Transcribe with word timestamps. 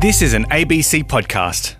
This 0.00 0.22
is 0.22 0.32
an 0.32 0.44
ABC 0.46 1.04
podcast. 1.04 1.76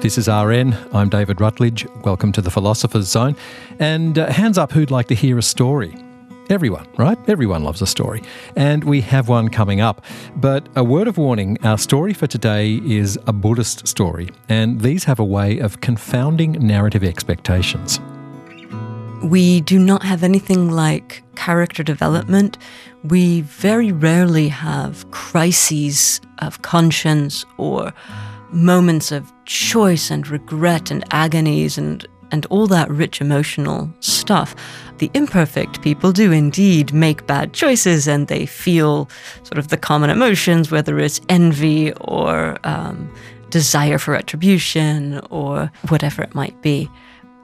This 0.00 0.16
is 0.16 0.28
RN. 0.28 0.76
I'm 0.92 1.08
David 1.08 1.40
Rutledge. 1.40 1.88
Welcome 2.04 2.30
to 2.30 2.40
the 2.40 2.52
Philosopher's 2.52 3.06
Zone. 3.06 3.34
And 3.80 4.16
uh, 4.16 4.30
hands 4.30 4.58
up 4.58 4.70
who'd 4.70 4.92
like 4.92 5.08
to 5.08 5.16
hear 5.16 5.36
a 5.36 5.42
story. 5.42 5.92
Everyone, 6.50 6.86
right? 6.98 7.18
Everyone 7.28 7.64
loves 7.64 7.82
a 7.82 7.86
story. 7.88 8.22
And 8.54 8.84
we 8.84 9.00
have 9.00 9.28
one 9.28 9.48
coming 9.48 9.80
up. 9.80 10.04
But 10.36 10.68
a 10.76 10.84
word 10.84 11.08
of 11.08 11.18
warning 11.18 11.58
our 11.64 11.78
story 11.78 12.14
for 12.14 12.28
today 12.28 12.74
is 12.84 13.18
a 13.26 13.32
Buddhist 13.32 13.88
story, 13.88 14.28
and 14.48 14.82
these 14.82 15.02
have 15.02 15.18
a 15.18 15.24
way 15.24 15.58
of 15.58 15.80
confounding 15.80 16.52
narrative 16.64 17.02
expectations. 17.02 17.98
We 19.24 19.62
do 19.62 19.78
not 19.78 20.02
have 20.02 20.22
anything 20.22 20.70
like 20.70 21.22
character 21.34 21.82
development. 21.82 22.58
We 23.04 23.40
very 23.40 23.90
rarely 23.90 24.48
have 24.48 25.10
crises 25.12 26.20
of 26.40 26.60
conscience 26.60 27.46
or 27.56 27.94
moments 28.52 29.10
of 29.10 29.32
choice 29.46 30.10
and 30.10 30.28
regret 30.28 30.90
and 30.90 31.06
agonies 31.10 31.78
and, 31.78 32.06
and 32.32 32.44
all 32.46 32.66
that 32.66 32.90
rich 32.90 33.22
emotional 33.22 33.90
stuff. 34.00 34.54
The 34.98 35.10
imperfect 35.14 35.80
people 35.80 36.12
do 36.12 36.30
indeed 36.30 36.92
make 36.92 37.26
bad 37.26 37.54
choices 37.54 38.06
and 38.06 38.28
they 38.28 38.44
feel 38.44 39.08
sort 39.42 39.56
of 39.56 39.68
the 39.68 39.78
common 39.78 40.10
emotions, 40.10 40.70
whether 40.70 40.98
it's 40.98 41.22
envy 41.30 41.94
or 41.94 42.58
um, 42.64 43.10
desire 43.48 43.96
for 43.96 44.12
retribution 44.12 45.20
or 45.30 45.72
whatever 45.88 46.22
it 46.22 46.34
might 46.34 46.60
be. 46.60 46.90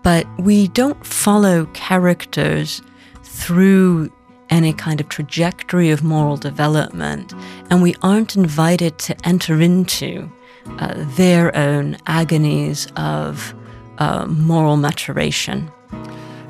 But 0.03 0.27
we 0.39 0.69
don't 0.69 1.05
follow 1.05 1.67
characters 1.67 2.83
through 3.23 4.11
any 4.51 4.73
kind 4.73 5.01
of 5.01 5.09
trajectory 5.09 5.91
of 5.91 6.03
moral 6.03 6.37
development, 6.37 7.33
and 7.71 7.83
we 7.83 7.95
aren't 8.03 8.37
invited 8.37 8.99
to 8.99 9.17
enter 9.27 9.61
into 9.61 10.31
uh, 10.79 10.95
their 11.17 11.55
own 11.57 11.97
agonies 12.07 12.89
of 12.97 13.55
uh, 13.99 14.27
moral 14.27 14.77
maturation. 14.77 15.71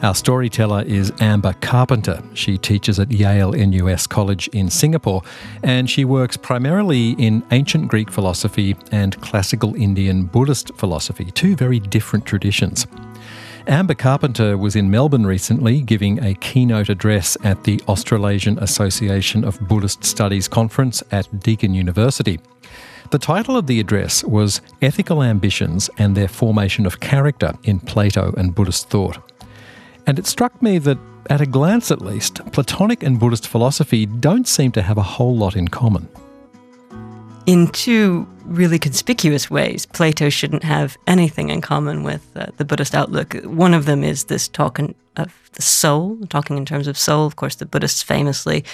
Our 0.03 0.15
storyteller 0.15 0.83
is 0.85 1.13
Amber 1.21 1.53
Carpenter. 1.61 2.23
She 2.33 2.57
teaches 2.57 2.99
at 2.99 3.13
Yale 3.13 3.53
NUS 3.53 4.07
College 4.07 4.49
in 4.49 4.71
Singapore, 4.71 5.23
and 5.63 5.91
she 5.91 6.07
works 6.07 6.39
primarily 6.39 7.11
in 7.13 7.45
ancient 7.51 7.89
Greek 7.89 8.11
philosophy 8.11 8.77
and 8.91 9.21
classical 9.21 9.75
Indian 9.75 10.25
Buddhist 10.25 10.75
philosophy, 10.77 11.27
two 11.33 11.55
very 11.55 11.79
different 11.79 12.25
traditions. 12.25 12.87
Amber 13.67 13.95
Carpenter 13.95 14.57
was 14.57 14.75
in 14.75 14.91
Melbourne 14.91 15.27
recently 15.27 15.83
giving 15.83 16.23
a 16.25 16.35
keynote 16.35 16.89
address 16.89 17.37
at 17.45 17.65
the 17.65 17.81
Australasian 17.89 18.59
Association 18.59 19.45
of 19.45 19.61
Buddhist 19.69 20.03
Studies 20.03 20.49
conference 20.49 21.03
at 21.13 21.41
Deakin 21.41 21.75
University. 21.75 22.41
The 23.11 23.19
title 23.19 23.57
of 23.57 23.67
the 23.67 23.79
address 23.79 24.25
was 24.25 24.63
Ethical 24.81 25.23
Ambitions 25.23 25.91
and 25.99 26.17
Their 26.17 26.29
Formation 26.29 26.87
of 26.87 27.01
Character 27.01 27.53
in 27.65 27.81
Plato 27.81 28.33
and 28.39 28.55
Buddhist 28.55 28.89
Thought. 28.89 29.19
And 30.07 30.19
it 30.19 30.27
struck 30.27 30.63
me 30.63 30.79
that, 30.79 30.99
at 31.29 31.41
a 31.41 31.47
glance 31.47 31.91
at 31.91 32.01
least, 32.01 32.41
Platonic 32.53 33.03
and 33.03 33.21
Buddhist 33.21 33.47
philosophy 33.47 34.07
don't 34.07 34.49
seem 34.49 34.73
to 34.73 34.83
have 34.83 34.97
a 34.97 35.03
whole 35.03 35.37
lot 35.37 35.55
in 35.55 35.69
common. 35.69 36.09
In 37.51 37.67
two 37.67 38.29
really 38.45 38.79
conspicuous 38.79 39.51
ways, 39.51 39.85
Plato 39.85 40.29
shouldn't 40.29 40.63
have 40.63 40.97
anything 41.09 41.49
in 41.49 41.61
common 41.61 42.05
with 42.05 42.25
uh, 42.37 42.47
the 42.59 42.65
Buddhist 42.65 42.95
outlook. 42.95 43.35
One 43.43 43.75
of 43.75 43.87
them 43.87 44.05
is 44.05 44.27
this 44.27 44.47
talk 44.47 44.79
of 44.79 45.51
the 45.55 45.63
soul, 45.63 46.17
talking 46.29 46.57
in 46.57 46.65
terms 46.65 46.87
of 46.87 46.97
soul. 46.97 47.27
Of 47.27 47.35
course, 47.35 47.57
the 47.57 47.67
Buddhists 47.67 48.05
famously 48.05 48.65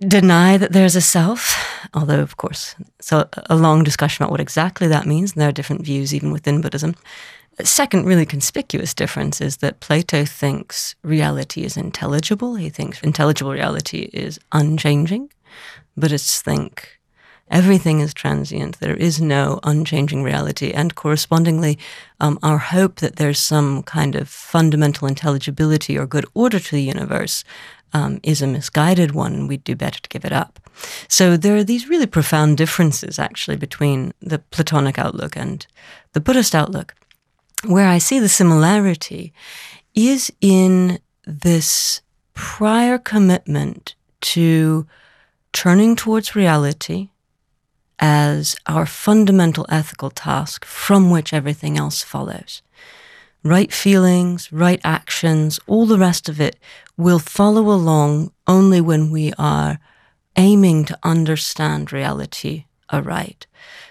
deny 0.00 0.56
that 0.56 0.72
there's 0.72 0.96
a 0.96 1.00
self, 1.00 1.56
although, 1.94 2.18
of 2.18 2.36
course, 2.36 2.74
so 3.00 3.28
a 3.48 3.54
long 3.54 3.84
discussion 3.84 4.24
about 4.24 4.32
what 4.32 4.40
exactly 4.40 4.88
that 4.88 5.06
means, 5.06 5.34
and 5.34 5.40
there 5.40 5.50
are 5.50 5.52
different 5.52 5.84
views 5.84 6.12
even 6.12 6.32
within 6.32 6.60
Buddhism. 6.60 6.96
A 7.60 7.64
Second, 7.64 8.06
really 8.06 8.26
conspicuous 8.26 8.92
difference 8.92 9.40
is 9.40 9.58
that 9.58 9.78
Plato 9.78 10.24
thinks 10.24 10.96
reality 11.04 11.62
is 11.62 11.76
intelligible. 11.76 12.56
He 12.56 12.70
thinks 12.70 13.00
intelligible 13.02 13.52
reality 13.52 14.10
is 14.12 14.40
unchanging. 14.50 15.30
Buddhists 15.96 16.42
think 16.42 16.97
everything 17.50 18.00
is 18.00 18.14
transient. 18.14 18.78
There 18.80 18.96
is 18.96 19.20
no 19.20 19.60
unchanging 19.62 20.22
reality. 20.22 20.72
And 20.72 20.94
correspondingly, 20.94 21.78
um, 22.20 22.38
our 22.42 22.58
hope 22.58 22.96
that 22.96 23.16
there's 23.16 23.38
some 23.38 23.82
kind 23.82 24.14
of 24.14 24.28
fundamental 24.28 25.08
intelligibility 25.08 25.98
or 25.98 26.06
good 26.06 26.26
order 26.34 26.58
to 26.58 26.70
the 26.70 26.82
universe 26.82 27.44
um, 27.92 28.20
is 28.22 28.42
a 28.42 28.46
misguided 28.46 29.12
one, 29.12 29.46
we'd 29.46 29.64
do 29.64 29.74
better 29.74 30.00
to 30.00 30.08
give 30.08 30.24
it 30.24 30.32
up. 30.32 30.60
So 31.08 31.36
there 31.36 31.56
are 31.56 31.64
these 31.64 31.88
really 31.88 32.06
profound 32.06 32.56
differences, 32.56 33.18
actually, 33.18 33.56
between 33.56 34.12
the 34.20 34.38
Platonic 34.38 34.98
outlook 34.98 35.36
and 35.36 35.66
the 36.12 36.20
Buddhist 36.20 36.54
outlook. 36.54 36.94
Where 37.64 37.88
I 37.88 37.98
see 37.98 38.20
the 38.20 38.28
similarity 38.28 39.32
is 39.94 40.30
in 40.40 41.00
this 41.26 42.02
prior 42.34 42.98
commitment 42.98 43.94
to 44.20 44.86
turning 45.52 45.96
towards 45.96 46.36
reality 46.36 47.10
as 48.00 48.56
our 48.66 48.86
fundamental 48.86 49.66
ethical 49.68 50.10
task 50.10 50.64
from 50.64 51.10
which 51.10 51.32
everything 51.32 51.76
else 51.76 52.02
follows. 52.02 52.62
Right 53.42 53.72
feelings, 53.72 54.52
right 54.52 54.80
actions, 54.84 55.60
all 55.66 55.86
the 55.86 55.98
rest 55.98 56.28
of 56.28 56.40
it 56.40 56.56
will 56.96 57.18
follow 57.18 57.70
along 57.70 58.32
only 58.46 58.80
when 58.80 59.10
we 59.10 59.32
are 59.38 59.78
aiming 60.36 60.84
to 60.86 60.98
understand 61.02 61.92
reality 61.92 62.64
aright. 62.90 63.46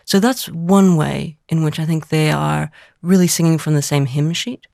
So 0.05 0.19
that's 0.19 0.49
one 0.49 0.95
way 0.95 1.37
in 1.49 1.63
which 1.63 1.79
I 1.79 1.85
think 1.85 2.07
they 2.07 2.31
are 2.31 2.71
really 3.01 3.27
singing 3.27 3.57
from 3.57 3.75
the 3.75 3.81
same 3.81 4.05
hymn 4.05 4.33
sheet. 4.33 4.67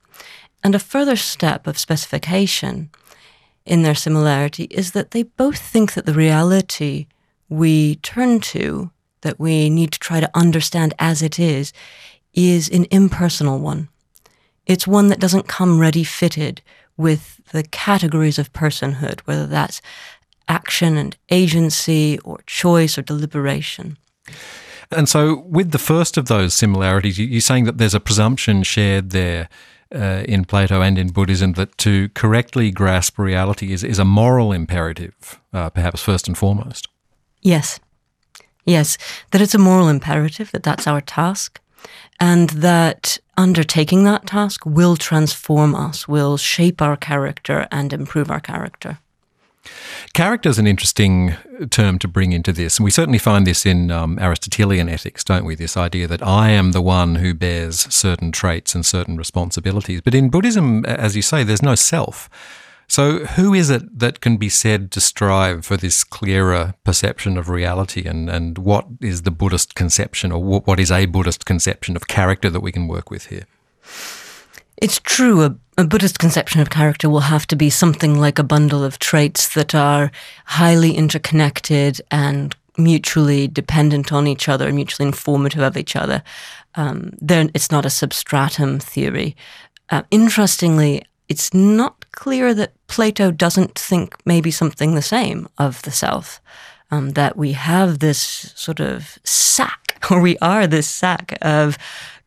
And 0.64 0.76
a 0.76 0.80
further 0.80 1.16
step 1.16 1.68
of 1.68 1.78
specification 1.78 2.90
in 3.66 3.84
their 3.84 3.96
similarity 3.96 4.66
is 4.66 4.92
that 4.92 5.12
they 5.12 5.24
both 5.24 5.58
think 5.58 5.94
that 5.94 6.06
the 6.06 6.14
reality 6.14 7.08
we 7.50 7.96
turn 7.98 8.40
to, 8.40 8.92
that 9.24 9.40
we 9.40 9.70
need 9.70 9.92
to 9.92 10.00
try 10.00 10.20
to 10.20 10.30
understand 10.34 10.94
as 11.00 11.22
it 11.22 11.40
is, 11.40 11.74
is 12.34 12.70
an 12.70 12.86
impersonal 12.92 13.60
one. 13.60 13.90
It's 14.66 14.88
one 14.88 15.10
that 15.10 15.20
doesn't 15.20 15.48
come 15.48 15.80
ready 15.80 16.04
fitted 16.04 16.62
with 16.96 17.42
the 17.52 17.64
categories 17.64 18.40
of 18.40 18.54
personhood, 18.54 19.20
whether 19.22 19.48
that's 19.48 19.82
action 20.48 20.98
and 20.98 21.18
agency 21.30 22.20
or 22.20 22.40
choice 22.46 22.98
or 22.98 23.02
deliberation. 23.02 23.98
And 24.92 25.10
so, 25.10 25.44
with 25.48 25.72
the 25.72 25.80
first 25.80 26.18
of 26.18 26.28
those 26.28 26.54
similarities, 26.54 27.18
you're 27.18 27.42
saying 27.42 27.66
that 27.66 27.78
there's 27.78 27.96
a 27.96 28.00
presumption 28.00 28.64
shared 28.64 29.10
there 29.10 29.50
uh, 29.94 30.24
in 30.28 30.46
Plato 30.46 30.82
and 30.82 30.98
in 30.98 31.10
Buddhism 31.10 31.54
that 31.54 31.78
to 31.80 32.10
correctly 32.10 32.72
grasp 32.72 33.18
reality 33.18 33.74
is, 33.74 33.84
is 33.84 34.00
a 34.00 34.06
moral 34.06 34.52
imperative, 34.52 35.40
uh, 35.52 35.70
perhaps 35.70 36.02
first 36.02 36.28
and 36.28 36.38
foremost. 36.38 36.88
Yes. 37.42 37.80
Yes, 38.66 38.98
that 39.32 39.42
it's 39.42 39.56
a 39.56 39.60
moral 39.60 39.90
imperative, 39.90 40.52
that 40.52 40.64
that's 40.64 40.88
our 40.88 41.02
task, 41.02 41.60
and 42.20 42.50
that 42.52 43.18
undertaking 43.36 44.04
that 44.06 44.28
task 44.28 44.66
will 44.66 44.96
transform 44.96 45.76
us, 45.76 46.08
will 46.08 46.38
shape 46.38 46.82
our 46.82 46.96
character 46.96 47.68
and 47.72 47.92
improve 47.92 48.32
our 48.32 48.40
character. 48.40 49.00
Character 50.14 50.50
is 50.50 50.60
an 50.60 50.68
interesting 50.68 51.36
term 51.70 51.98
to 52.00 52.08
bring 52.08 52.34
into 52.34 52.52
this. 52.52 52.78
And 52.78 52.84
we 52.84 52.92
certainly 52.92 53.18
find 53.18 53.48
this 53.48 53.66
in 53.66 53.92
um, 53.92 54.20
Aristotelian 54.20 54.90
ethics, 54.90 55.24
don't 55.24 55.46
we? 55.46 55.56
This 55.56 55.78
idea 55.78 56.08
that 56.08 56.22
I 56.22 56.50
am 56.52 56.72
the 56.72 56.82
one 56.82 57.16
who 57.16 57.34
bears 57.34 57.80
certain 57.94 58.32
traits 58.32 58.76
and 58.76 58.86
certain 58.86 59.18
responsibilities. 59.18 60.02
But 60.02 60.14
in 60.14 60.30
Buddhism, 60.30 60.86
as 60.86 61.16
you 61.16 61.22
say, 61.22 61.44
there's 61.44 61.62
no 61.64 61.76
self. 61.76 62.30
So, 62.96 63.26
who 63.26 63.56
is 63.56 63.72
it 63.72 63.98
that 63.98 64.22
can 64.22 64.38
be 64.38 64.50
said 64.50 64.92
to 64.92 65.02
strive 65.02 65.66
for 65.66 65.78
this 65.78 66.04
clearer 66.04 66.76
perception 66.84 67.40
of 67.40 67.50
reality? 67.50 68.06
And, 68.06 68.30
and 68.30 68.60
what 68.60 68.86
is 69.02 69.24
the 69.24 69.32
Buddhist 69.32 69.74
conception, 69.74 70.32
or 70.32 70.44
what 70.44 70.80
is 70.80 70.92
a 70.92 71.08
Buddhist 71.08 71.44
conception 71.44 71.96
of 71.96 72.08
character 72.08 72.52
that 72.52 72.60
we 72.60 72.72
can 72.72 72.88
work 72.88 73.10
with 73.10 73.30
here? 73.30 73.48
It's 74.78 75.00
true, 75.00 75.42
a, 75.42 75.56
a, 75.76 75.86
Buddhist 75.86 76.20
conception 76.20 76.62
of 76.62 76.70
character 76.70 77.10
will 77.10 77.22
have 77.22 77.48
to 77.48 77.56
be 77.56 77.72
something 77.72 78.20
like 78.20 78.38
a 78.38 78.44
bundle 78.44 78.84
of 78.84 79.00
traits 79.00 79.56
that 79.56 79.74
are 79.74 80.12
highly 80.46 80.94
interconnected 80.94 82.00
and 82.12 82.56
mutually 82.78 83.48
dependent 83.48 84.14
on 84.14 84.28
each 84.28 84.48
other, 84.48 84.72
mutually 84.72 85.08
informative 85.08 85.64
of 85.64 85.78
each 85.78 85.96
other. 85.96 86.22
Um, 86.76 87.14
it's 87.28 87.72
not 87.72 87.88
a 87.88 87.90
substratum 87.90 88.78
theory. 88.78 89.36
Uh, 89.90 90.04
interestingly, 90.12 91.02
it's 91.30 91.54
not 91.54 92.06
clear 92.12 92.54
that 92.54 92.74
Plato 92.88 93.32
doesn't 93.32 93.78
think 93.78 94.16
maybe 94.26 94.52
something 94.52 94.96
the 94.96 95.02
same 95.02 95.48
of 95.58 95.82
the 95.84 95.92
self. 95.92 96.42
Um, 96.92 97.12
that 97.12 97.36
we 97.36 97.54
have 97.54 98.00
this 98.00 98.20
sort 98.56 98.80
of 98.80 99.18
sack, 99.24 99.98
or 100.12 100.22
we 100.22 100.38
are 100.40 100.68
this 100.68 100.88
sack 100.88 101.38
of 101.42 101.78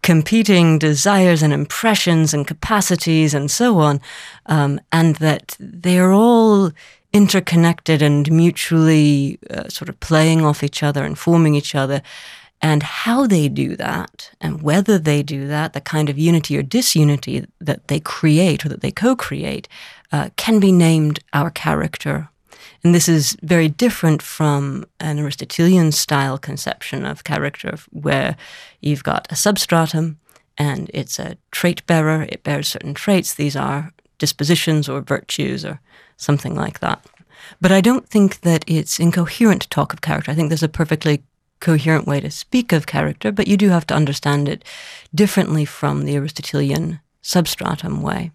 competing 0.03 0.79
desires 0.79 1.43
and 1.43 1.53
impressions 1.53 2.35
and 2.35 2.47
capacities 2.47 3.33
and 3.35 3.51
so 3.51 3.79
on, 3.79 4.01
um, 4.47 4.81
and 4.91 5.17
that 5.17 5.57
they're 5.61 6.13
all 6.13 6.73
interconnected 7.13 8.03
and 8.03 8.31
mutually 8.31 9.39
uh, 9.51 9.69
sort 9.69 9.89
of 9.89 9.99
playing 10.01 10.45
off 10.45 10.63
each 10.63 10.83
other 10.83 11.05
and 11.05 11.19
forming 11.19 11.55
each 11.55 11.75
other. 11.75 12.03
And 12.62 12.82
how 12.82 13.26
they 13.26 13.49
do 13.49 13.76
that 13.76 14.31
and 14.41 14.62
whether 14.62 14.99
they 14.99 15.23
do 15.23 15.47
that, 15.47 15.73
the 15.73 15.81
kind 15.81 16.08
of 16.08 16.19
unity 16.19 16.56
or 16.56 16.62
disunity 16.62 17.47
that 17.61 17.88
they 17.88 18.00
create 18.00 18.64
or 18.64 18.69
that 18.70 18.81
they 18.81 18.91
co 18.91 19.14
create, 19.14 19.69
uh, 20.11 20.31
can 20.37 20.58
be 20.58 20.73
named 20.73 21.20
our 21.32 21.50
character. 21.50 22.29
And 22.82 22.94
this 22.94 23.08
is 23.08 23.37
very 23.43 23.69
different 23.69 24.23
from 24.23 24.87
an 25.00 25.19
Aristotelian 25.19 25.93
style 25.93 26.38
conception 26.38 27.05
of 27.05 27.25
character, 27.25 27.76
where 27.91 28.37
you've 28.81 29.05
got 29.05 29.26
a 29.31 29.37
substratum 29.37 30.19
and 30.56 30.91
it's 30.94 31.19
a 31.19 31.37
trait 31.50 31.85
bearer, 31.87 32.26
it 32.29 32.43
bears 32.43 32.69
certain 32.69 32.94
traits. 32.94 33.35
These 33.35 33.56
are 33.56 33.93
dispositions 34.19 34.88
or 34.88 35.00
virtues 35.00 35.64
or 35.64 35.81
something 36.17 36.55
like 36.55 36.81
that. 36.81 37.05
But 37.61 37.73
I 37.73 37.81
don't 37.81 38.09
think 38.09 38.41
that 38.41 38.64
it's 38.67 38.99
incoherent 38.99 39.70
talk 39.70 39.93
of 39.93 40.00
character. 40.00 40.31
I 40.31 40.35
think 40.35 40.49
there's 40.49 40.62
a 40.62 40.69
perfectly 40.69 41.23
coherent 41.61 42.06
way 42.06 42.20
to 42.20 42.31
speak 42.31 42.73
of 42.73 42.87
character, 42.87 43.32
but 43.32 43.49
you 43.49 43.56
do 43.56 43.69
have 43.70 43.87
to 43.87 43.94
understand 43.94 44.49
it 44.49 44.64
differently 45.14 45.64
from 45.64 46.05
the 46.05 46.17
Aristotelian 46.17 47.00
substratum 47.23 48.03
way. 48.03 48.31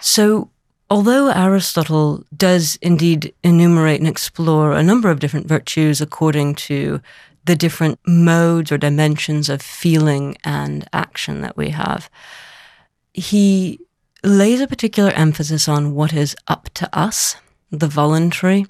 So, 0.00 0.50
although 0.90 1.28
Aristotle 1.28 2.24
does 2.36 2.78
indeed 2.82 3.34
enumerate 3.42 4.00
and 4.00 4.08
explore 4.08 4.72
a 4.72 4.82
number 4.82 5.10
of 5.10 5.20
different 5.20 5.46
virtues 5.46 6.00
according 6.00 6.54
to 6.56 7.00
the 7.44 7.56
different 7.56 7.98
modes 8.06 8.70
or 8.70 8.78
dimensions 8.78 9.48
of 9.48 9.62
feeling 9.62 10.36
and 10.44 10.88
action 10.92 11.40
that 11.40 11.56
we 11.56 11.70
have, 11.70 12.08
he 13.12 13.80
lays 14.22 14.60
a 14.60 14.68
particular 14.68 15.10
emphasis 15.10 15.68
on 15.68 15.94
what 15.94 16.12
is 16.12 16.36
up 16.46 16.68
to 16.74 16.88
us, 16.96 17.36
the 17.70 17.88
voluntary, 17.88 18.66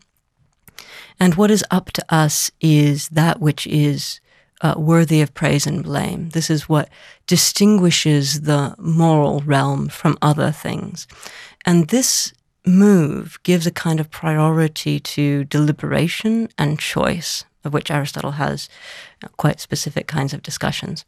and 1.18 1.34
what 1.34 1.50
is 1.50 1.64
up 1.70 1.90
to 1.92 2.04
us 2.08 2.50
is 2.60 3.08
that 3.08 3.40
which 3.40 3.66
is 3.66 4.20
uh, 4.62 4.74
worthy 4.76 5.20
of 5.20 5.34
praise 5.34 5.66
and 5.66 5.82
blame. 5.82 6.30
This 6.30 6.48
is 6.48 6.68
what 6.68 6.88
distinguishes 7.26 8.42
the 8.42 8.74
moral 8.78 9.40
realm 9.40 9.88
from 9.88 10.16
other 10.22 10.52
things. 10.52 11.06
And 11.66 11.88
this 11.88 12.32
move 12.64 13.38
gives 13.42 13.66
a 13.66 13.72
kind 13.72 13.98
of 13.98 14.10
priority 14.10 15.00
to 15.00 15.44
deliberation 15.44 16.48
and 16.56 16.78
choice, 16.78 17.44
of 17.64 17.72
which 17.72 17.90
Aristotle 17.90 18.32
has 18.32 18.68
quite 19.36 19.60
specific 19.60 20.06
kinds 20.06 20.32
of 20.32 20.42
discussions. 20.42 21.04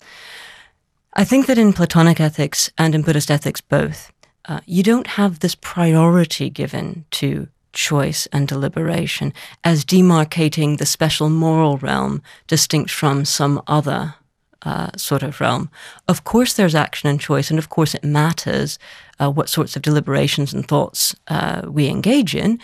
I 1.15 1.25
think 1.25 1.47
that 1.47 1.59
in 1.59 1.73
Platonic 1.73 2.21
ethics 2.21 2.73
and 2.77 2.95
in 2.95 3.03
Buddhist 3.03 3.31
ethics 3.31 3.61
both, 3.61 4.13
uh, 4.47 4.61
you 4.67 4.83
don't 4.83 5.07
have 5.07 5.39
this 5.39 5.55
priority 5.55 6.51
given 6.51 7.05
to 7.13 7.49
choice 7.75 8.27
and 8.33 8.49
deliberation 8.49 9.33
as 9.63 9.85
demarcating 9.85 10.79
the 10.79 10.87
special 10.87 11.29
moral 11.29 11.77
realm 11.79 12.23
distinct 12.47 12.91
from 12.91 13.25
some 13.25 13.61
other 13.67 14.15
uh, 14.63 14.91
sort 14.97 15.23
of 15.23 15.41
realm. 15.41 15.71
Of 16.09 16.25
course, 16.25 16.55
there's 16.55 16.75
action 16.75 17.09
and 17.11 17.21
choice, 17.21 17.51
and 17.51 17.59
of 17.59 17.69
course, 17.69 17.95
it 17.95 18.03
matters 18.03 18.79
uh, 19.21 19.31
what 19.31 19.49
sorts 19.49 19.77
of 19.77 19.83
deliberations 19.83 20.55
and 20.55 20.67
thoughts 20.67 21.15
uh, 21.29 21.63
we 21.67 21.89
engage 21.89 22.35
in. 22.35 22.59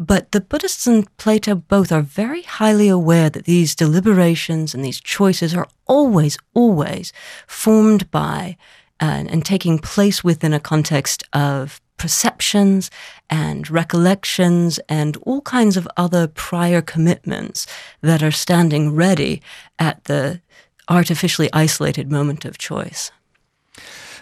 But 0.00 0.30
the 0.30 0.40
Buddhists 0.40 0.86
and 0.86 1.16
Plato 1.16 1.56
both 1.56 1.90
are 1.90 2.02
very 2.02 2.42
highly 2.42 2.88
aware 2.88 3.30
that 3.30 3.46
these 3.46 3.74
deliberations 3.74 4.74
and 4.74 4.84
these 4.84 5.00
choices 5.00 5.54
are 5.54 5.68
always, 5.86 6.38
always 6.54 7.12
formed 7.46 8.08
by 8.10 8.56
and, 9.00 9.28
and 9.28 9.44
taking 9.44 9.78
place 9.78 10.22
within 10.22 10.52
a 10.52 10.60
context 10.60 11.24
of 11.32 11.80
perceptions 11.98 12.90
and 13.28 13.70
recollections 13.70 14.78
and 14.88 15.16
all 15.18 15.42
kinds 15.42 15.76
of 15.76 15.88
other 15.96 16.26
prior 16.26 16.80
commitments 16.80 17.66
that 18.00 18.22
are 18.22 18.30
standing 18.30 18.94
ready 18.94 19.42
at 19.78 20.04
the 20.04 20.40
artificially 20.88 21.50
isolated 21.52 22.10
moment 22.10 22.44
of 22.44 22.56
choice. 22.56 23.10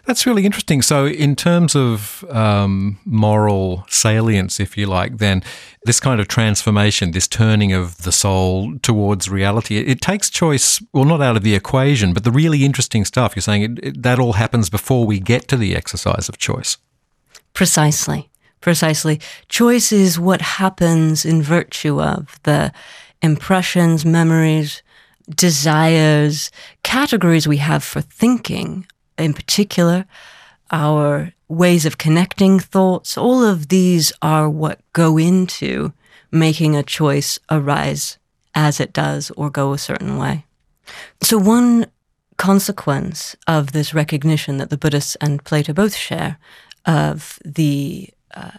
That's 0.06 0.24
really 0.24 0.46
interesting. 0.46 0.82
So, 0.82 1.06
in 1.06 1.34
terms 1.34 1.74
of 1.74 2.24
um, 2.30 2.98
moral 3.04 3.84
salience, 3.88 4.60
if 4.60 4.76
you 4.78 4.86
like, 4.86 5.18
then 5.18 5.42
this 5.84 5.98
kind 5.98 6.20
of 6.20 6.28
transformation, 6.28 7.10
this 7.10 7.26
turning 7.26 7.72
of 7.72 8.02
the 8.02 8.12
soul 8.12 8.78
towards 8.82 9.28
reality, 9.28 9.78
it, 9.78 10.00
takes 10.00 10.30
choice, 10.30 10.80
well, 10.92 11.04
not 11.04 11.20
out 11.20 11.36
of 11.36 11.42
the 11.42 11.56
equation, 11.56 12.14
but 12.14 12.22
the 12.22 12.30
really 12.30 12.64
interesting 12.64 13.04
stuff. 13.04 13.34
You're 13.34 13.42
saying 13.42 13.62
it, 13.62 13.84
it, 13.84 14.02
that 14.04 14.20
all 14.20 14.34
happens 14.34 14.70
before 14.70 15.06
we 15.06 15.18
get 15.18 15.48
to 15.48 15.56
the 15.56 15.74
exercise 15.74 16.28
of 16.28 16.38
choice. 16.38 16.76
Precisely. 17.56 18.28
Precisely. 18.60 19.18
Choice 19.48 19.90
is 19.90 20.20
what 20.20 20.42
happens 20.42 21.24
in 21.24 21.42
virtue 21.42 22.02
of 22.02 22.38
the 22.42 22.70
impressions, 23.22 24.04
memories, 24.04 24.82
desires, 25.30 26.50
categories 26.82 27.48
we 27.48 27.56
have 27.56 27.82
for 27.82 28.02
thinking 28.02 28.86
in 29.16 29.32
particular, 29.32 30.04
our 30.70 31.32
ways 31.48 31.86
of 31.86 31.96
connecting 31.96 32.60
thoughts, 32.60 33.16
all 33.16 33.42
of 33.42 33.68
these 33.68 34.12
are 34.20 34.50
what 34.50 34.80
go 34.92 35.16
into 35.16 35.94
making 36.30 36.76
a 36.76 36.82
choice 36.82 37.38
arise 37.50 38.18
as 38.54 38.80
it 38.80 38.92
does 38.92 39.30
or 39.30 39.48
go 39.48 39.72
a 39.72 39.78
certain 39.78 40.18
way. 40.18 40.44
So, 41.22 41.38
one 41.38 41.86
consequence 42.36 43.34
of 43.46 43.72
this 43.72 43.94
recognition 43.94 44.58
that 44.58 44.68
the 44.68 44.76
Buddhists 44.76 45.16
and 45.22 45.42
Plato 45.42 45.72
both 45.72 45.94
share 45.94 46.36
of 46.86 47.38
the 47.44 48.08
uh, 48.34 48.52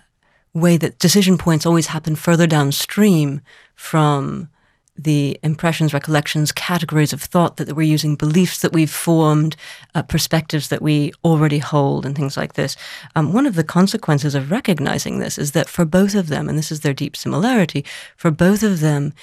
way 0.54 0.78
that 0.78 1.00
decision 1.00 1.38
points 1.38 1.66
always 1.66 1.88
happen 1.88 2.16
further 2.16 2.48
downstream 2.48 3.42
from 3.76 4.50
the 4.98 5.40
impressions, 5.44 5.94
recollections, 5.94 6.52
categories 6.52 7.14
of 7.14 7.22
thought 7.22 7.58
that 7.58 7.76
we're 7.76 7.84
using, 7.84 8.16
beliefs 8.16 8.62
that 8.62 8.74
we've 8.74 8.92
formed, 8.92 9.56
uh, 9.94 10.02
perspectives 10.02 10.70
that 10.70 10.82
we 10.82 11.12
already 11.24 11.60
hold, 11.60 12.06
and 12.06 12.16
things 12.16 12.36
like 12.36 12.54
this. 12.54 12.76
Um, 13.16 13.32
one 13.32 13.46
of 13.46 13.56
the 13.56 13.64
consequences 13.64 14.34
of 14.34 14.50
recognizing 14.50 15.20
this 15.20 15.38
is 15.38 15.52
that 15.52 15.70
for 15.70 15.86
both 15.86 16.16
of 16.16 16.30
them, 16.30 16.50
and 16.50 16.58
this 16.58 16.72
is 16.72 16.80
their 16.80 16.94
deep 16.94 17.16
similarity, 17.16 17.86
for 18.16 18.32
both 18.32 18.64
of 18.64 18.80
them, 18.80 19.14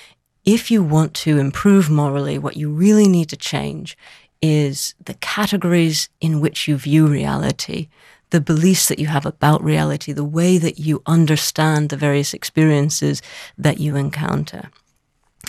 if 0.45 0.71
you 0.71 0.83
want 0.83 1.15
to 1.15 1.39
improve 1.39 1.91
morally, 1.91 2.39
what 2.39 2.57
you 2.57 2.71
really 2.71 3.09
need 3.09 3.29
to 3.31 3.37
change 3.37 3.97
is 4.41 4.95
the 5.05 5.15
categories 5.15 6.09
in 6.21 6.41
which 6.41 6.69
you 6.69 6.77
view 6.77 7.07
reality 7.07 7.89
the 8.35 8.41
beliefs 8.41 8.89
that 8.89 8.99
you 8.99 9.07
have 9.07 9.25
about 9.25 9.63
reality, 9.63 10.11
the 10.11 10.25
way 10.25 10.59
that 10.59 10.77
you 10.77 11.01
understand 11.07 11.89
the 11.89 11.97
various 11.97 12.35
experiences 12.35 13.23
that 13.57 13.79
you 13.79 13.95
encounter. 13.95 14.71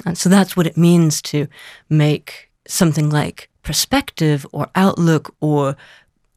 And 0.06 0.16
so 0.16 0.30
that's 0.30 0.56
what 0.56 0.68
it 0.68 0.78
means 0.78 1.20
to 1.24 1.48
make 1.90 2.52
something 2.68 3.10
like 3.10 3.50
perspective 3.64 4.46
or 4.52 4.70
outlook 4.76 5.34
or 5.42 5.76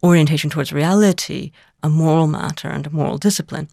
orientation 0.02 0.48
towards 0.48 0.72
reality 0.72 1.52
a 1.82 1.90
moral 1.90 2.26
matter 2.26 2.68
and 2.68 2.86
a 2.86 2.90
moral 2.90 3.18
discipline. 3.18 3.68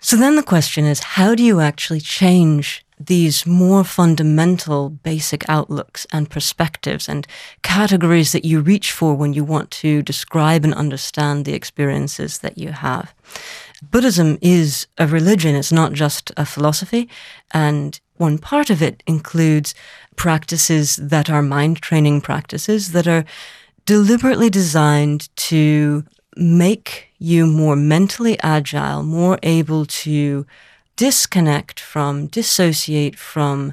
So 0.00 0.16
then 0.16 0.36
the 0.36 0.42
question 0.42 0.86
is 0.86 1.00
how 1.00 1.34
do 1.34 1.42
you 1.42 1.60
actually 1.60 2.00
change 2.00 2.82
these 3.00 3.46
more 3.46 3.82
fundamental 3.82 4.90
basic 4.90 5.48
outlooks 5.48 6.06
and 6.12 6.28
perspectives 6.28 7.08
and 7.08 7.26
categories 7.62 8.32
that 8.32 8.44
you 8.44 8.60
reach 8.60 8.92
for 8.92 9.14
when 9.14 9.32
you 9.32 9.42
want 9.42 9.70
to 9.70 10.02
describe 10.02 10.64
and 10.64 10.74
understand 10.74 11.44
the 11.44 11.54
experiences 11.54 12.38
that 12.38 12.58
you 12.58 12.72
have. 12.72 13.14
Buddhism 13.82 14.38
is 14.42 14.86
a 14.98 15.06
religion, 15.06 15.56
it's 15.56 15.72
not 15.72 15.94
just 15.94 16.30
a 16.36 16.44
philosophy. 16.44 17.08
And 17.52 17.98
one 18.18 18.36
part 18.36 18.68
of 18.68 18.82
it 18.82 19.02
includes 19.06 19.74
practices 20.16 20.96
that 20.96 21.30
are 21.30 21.40
mind 21.40 21.78
training 21.78 22.20
practices 22.20 22.92
that 22.92 23.08
are 23.08 23.24
deliberately 23.86 24.50
designed 24.50 25.34
to 25.36 26.04
make 26.36 27.08
you 27.18 27.46
more 27.46 27.76
mentally 27.76 28.38
agile, 28.40 29.02
more 29.02 29.38
able 29.42 29.86
to 29.86 30.46
disconnect 31.00 31.80
from, 31.80 32.26
dissociate 32.26 33.18
from 33.18 33.72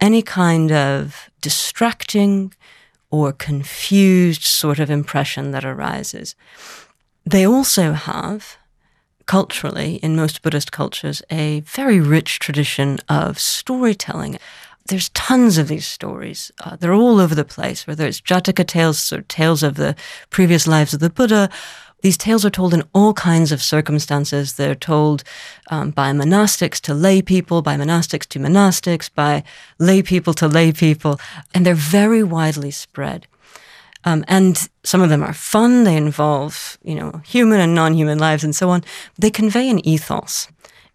any 0.00 0.20
kind 0.20 0.72
of 0.72 1.30
distracting 1.40 2.52
or 3.08 3.32
confused 3.32 4.42
sort 4.42 4.80
of 4.80 4.90
impression 4.90 5.52
that 5.52 5.64
arises. 5.64 6.34
They 7.24 7.46
also 7.46 7.92
have, 7.92 8.56
culturally, 9.26 10.00
in 10.02 10.16
most 10.16 10.42
Buddhist 10.42 10.72
cultures, 10.72 11.22
a 11.30 11.60
very 11.60 12.00
rich 12.00 12.40
tradition 12.40 12.98
of 13.08 13.38
storytelling. 13.38 14.36
There's 14.86 15.10
tons 15.10 15.56
of 15.56 15.68
these 15.68 15.86
stories. 15.86 16.50
Uh, 16.64 16.74
they're 16.74 16.92
all 16.92 17.20
over 17.20 17.36
the 17.36 17.44
place, 17.44 17.86
whether 17.86 18.08
it's 18.08 18.20
Jataka 18.20 18.66
tales 18.66 19.12
or 19.12 19.22
tales 19.22 19.62
of 19.62 19.76
the 19.76 19.94
previous 20.30 20.66
lives 20.66 20.92
of 20.94 20.98
the 20.98 21.10
Buddha, 21.10 21.48
these 22.04 22.18
tales 22.18 22.44
are 22.44 22.50
told 22.50 22.74
in 22.74 22.82
all 22.92 23.14
kinds 23.14 23.50
of 23.50 23.62
circumstances. 23.62 24.52
They're 24.52 24.74
told 24.74 25.24
um, 25.70 25.90
by 25.90 26.12
monastics 26.12 26.78
to 26.82 26.92
lay 26.92 27.22
people, 27.22 27.62
by 27.62 27.76
monastics 27.76 28.26
to 28.26 28.38
monastics, 28.38 29.08
by 29.08 29.42
lay 29.78 30.02
people 30.02 30.34
to 30.34 30.46
lay 30.46 30.70
people, 30.70 31.18
and 31.54 31.64
they're 31.64 31.74
very 31.74 32.22
widely 32.22 32.70
spread. 32.70 33.26
Um, 34.04 34.22
and 34.28 34.68
some 34.82 35.00
of 35.00 35.08
them 35.08 35.22
are 35.22 35.32
fun. 35.32 35.84
They 35.84 35.96
involve, 35.96 36.76
you 36.82 36.94
know, 36.94 37.22
human 37.24 37.58
and 37.58 37.74
non-human 37.74 38.18
lives 38.18 38.44
and 38.44 38.54
so 38.54 38.68
on. 38.68 38.84
They 39.18 39.30
convey 39.30 39.70
an 39.70 39.80
ethos. 39.88 40.48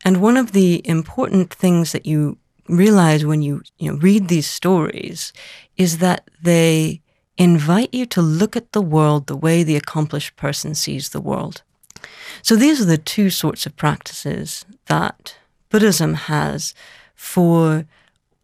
And 0.06 0.22
one 0.22 0.38
of 0.38 0.52
the 0.52 0.88
important 0.88 1.52
things 1.52 1.92
that 1.92 2.06
you 2.06 2.38
realize 2.68 3.26
when 3.26 3.42
you, 3.42 3.64
you 3.80 3.92
know, 3.92 3.98
read 3.98 4.28
these 4.28 4.48
stories 4.48 5.34
is 5.76 5.98
that 5.98 6.30
they 6.40 7.02
invite 7.40 7.94
you 7.94 8.06
to 8.06 8.22
look 8.22 8.56
at 8.56 8.74
the 8.74 8.82
world 8.82 9.26
the 9.26 9.36
way 9.36 9.64
the 9.64 9.78
accomplished 9.78 10.36
person 10.36 10.76
sees 10.76 11.10
the 11.10 11.22
world. 11.22 11.64
So 12.44 12.56
these 12.56 12.80
are 12.80 12.86
the 12.86 12.98
two 12.98 13.30
sorts 13.30 13.66
of 13.66 13.76
practices 13.76 14.66
that 14.86 15.36
Buddhism 15.70 16.14
has 16.14 16.74
for 17.16 17.86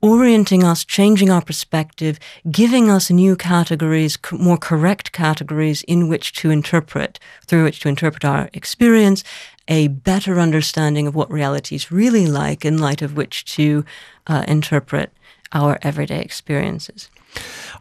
orienting 0.01 0.63
us, 0.63 0.85
changing 0.85 1.29
our 1.29 1.41
perspective, 1.41 2.19
giving 2.51 2.89
us 2.89 3.09
new 3.09 3.35
categories, 3.35 4.17
more 4.31 4.57
correct 4.57 5.11
categories 5.11 5.81
in 5.83 6.07
which 6.07 6.31
to 6.33 6.51
interpret, 6.51 7.19
through 7.47 7.63
which 7.63 7.79
to 7.81 7.89
interpret 7.89 8.23
our 8.23 8.49
experience, 8.53 9.23
a 9.67 9.87
better 9.87 10.39
understanding 10.39 11.07
of 11.07 11.15
what 11.15 11.31
reality 11.31 11.75
is 11.75 11.91
really 11.91 12.27
like, 12.27 12.63
in 12.63 12.77
light 12.77 13.01
of 13.01 13.17
which 13.17 13.45
to 13.45 13.83
uh, 14.27 14.45
interpret 14.47 15.11
our 15.53 15.79
everyday 15.81 16.21
experiences. 16.21 17.09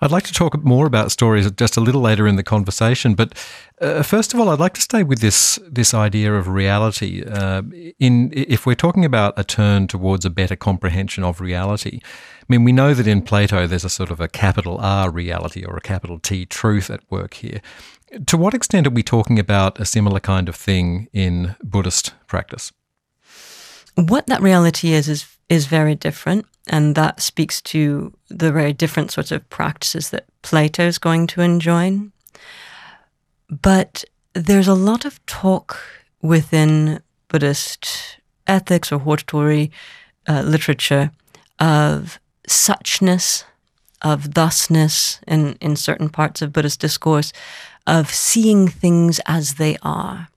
I'd 0.01 0.11
like 0.11 0.25
to 0.25 0.33
talk 0.33 0.63
more 0.65 0.87
about 0.87 1.13
stories 1.13 1.51
just 1.53 1.77
a 1.77 1.81
little 1.81 2.01
later 2.01 2.27
in 2.27 2.37
the 2.37 2.43
conversation, 2.43 3.15
but 3.15 3.33
uh, 3.81 4.03
first 4.03 4.35
of 4.35 4.41
all, 4.41 4.49
I'd 4.49 4.61
like 4.61 4.75
to 4.75 4.81
stay 4.81 5.03
with 5.03 5.21
this 5.21 5.59
this 5.67 5.95
idea 5.95 6.35
of 6.35 6.49
reality. 6.49 7.25
Uh, 7.25 7.63
in 7.99 8.33
if 8.35 8.67
we're 8.67 8.75
talking 8.75 9.05
about 9.05 9.35
a 9.37 9.45
turn 9.45 9.87
towards 9.87 10.25
a 10.25 10.31
better 10.31 10.57
comprehension 10.57 11.25
of 11.25 11.41
reality, 11.41 12.01
I 12.03 12.47
mean, 12.49 12.65
we 12.65 12.73
know 12.73 12.95
that 12.95 13.07
in 13.07 13.23
Plato 13.23 13.67
there's 13.67 13.85
a 13.85 13.91
sort 13.91 14.11
of 14.11 14.21
a 14.21 14.29
capital 14.29 14.79
R 14.79 15.11
reality 15.11 15.65
or 15.65 15.77
a 15.77 15.81
capital 15.81 16.19
T 16.19 16.45
truth 16.47 16.91
at 16.91 17.01
work 17.11 17.35
here. 17.35 17.61
To 18.27 18.37
what 18.37 18.55
extent 18.55 18.87
are 18.87 18.91
we 18.91 19.03
talking 19.03 19.39
about 19.39 19.81
a 19.81 19.85
similar 19.85 20.21
kind 20.21 20.49
of 20.49 20.55
thing 20.55 21.09
in 21.13 21.57
Buddhist 21.63 22.13
practice? 22.27 22.73
What 23.97 24.27
that 24.27 24.43
reality 24.43 24.93
is 24.93 25.09
is 25.09 25.34
is 25.49 25.67
very 25.67 25.95
different. 25.95 26.47
And 26.69 26.95
that 26.95 27.21
speaks 27.21 27.61
to 27.63 28.13
the 28.29 28.51
very 28.51 28.73
different 28.73 29.11
sorts 29.11 29.31
of 29.31 29.49
practices 29.51 30.11
that 30.11 30.27
Plato 30.43 30.87
is 30.87 30.99
going 30.99 31.27
to 31.29 31.43
enjoin. 31.43 32.13
But 33.51 34.05
there's 34.33 34.69
a 34.69 34.75
lot 34.75 35.05
of 35.05 35.25
talk 35.27 35.79
within 36.23 37.03
Buddhist 37.29 38.19
ethics 38.47 38.91
or 38.91 38.99
hortatory 38.99 39.71
uh, 40.27 40.43
literature 40.43 41.11
of 41.59 42.19
suchness, 42.49 43.45
of 44.03 44.35
thusness 44.35 45.21
in, 45.27 45.57
in 45.61 45.77
certain 45.77 46.09
parts 46.09 46.43
of 46.43 46.53
Buddhist 46.53 46.81
discourse, 46.81 47.33
of 47.87 48.11
seeing 48.11 48.69
things 48.69 49.21
as 49.27 49.55
they 49.55 49.77
are. 49.83 50.29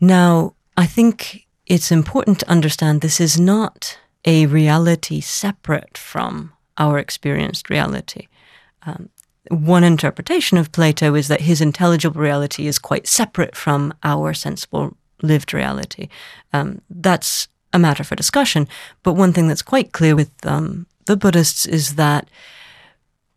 Now, 0.00 0.54
I 0.76 0.86
think 0.86 1.43
it's 1.66 1.90
important 1.90 2.40
to 2.40 2.50
understand 2.50 3.00
this 3.00 3.20
is 3.20 3.38
not 3.38 3.98
a 4.24 4.46
reality 4.46 5.20
separate 5.20 5.96
from 5.96 6.52
our 6.78 6.98
experienced 6.98 7.70
reality. 7.70 8.28
Um, 8.86 9.10
one 9.50 9.84
interpretation 9.84 10.56
of 10.58 10.72
Plato 10.72 11.14
is 11.14 11.28
that 11.28 11.42
his 11.42 11.60
intelligible 11.60 12.20
reality 12.20 12.66
is 12.66 12.78
quite 12.78 13.06
separate 13.06 13.54
from 13.54 13.92
our 14.02 14.32
sensible 14.34 14.96
lived 15.22 15.52
reality. 15.52 16.08
Um, 16.52 16.80
that's 16.88 17.48
a 17.72 17.78
matter 17.78 18.04
for 18.04 18.14
discussion. 18.14 18.68
But 19.02 19.14
one 19.14 19.32
thing 19.32 19.48
that's 19.48 19.62
quite 19.62 19.92
clear 19.92 20.16
with 20.16 20.30
um, 20.46 20.86
the 21.06 21.16
Buddhists 21.16 21.66
is 21.66 21.96
that 21.96 22.28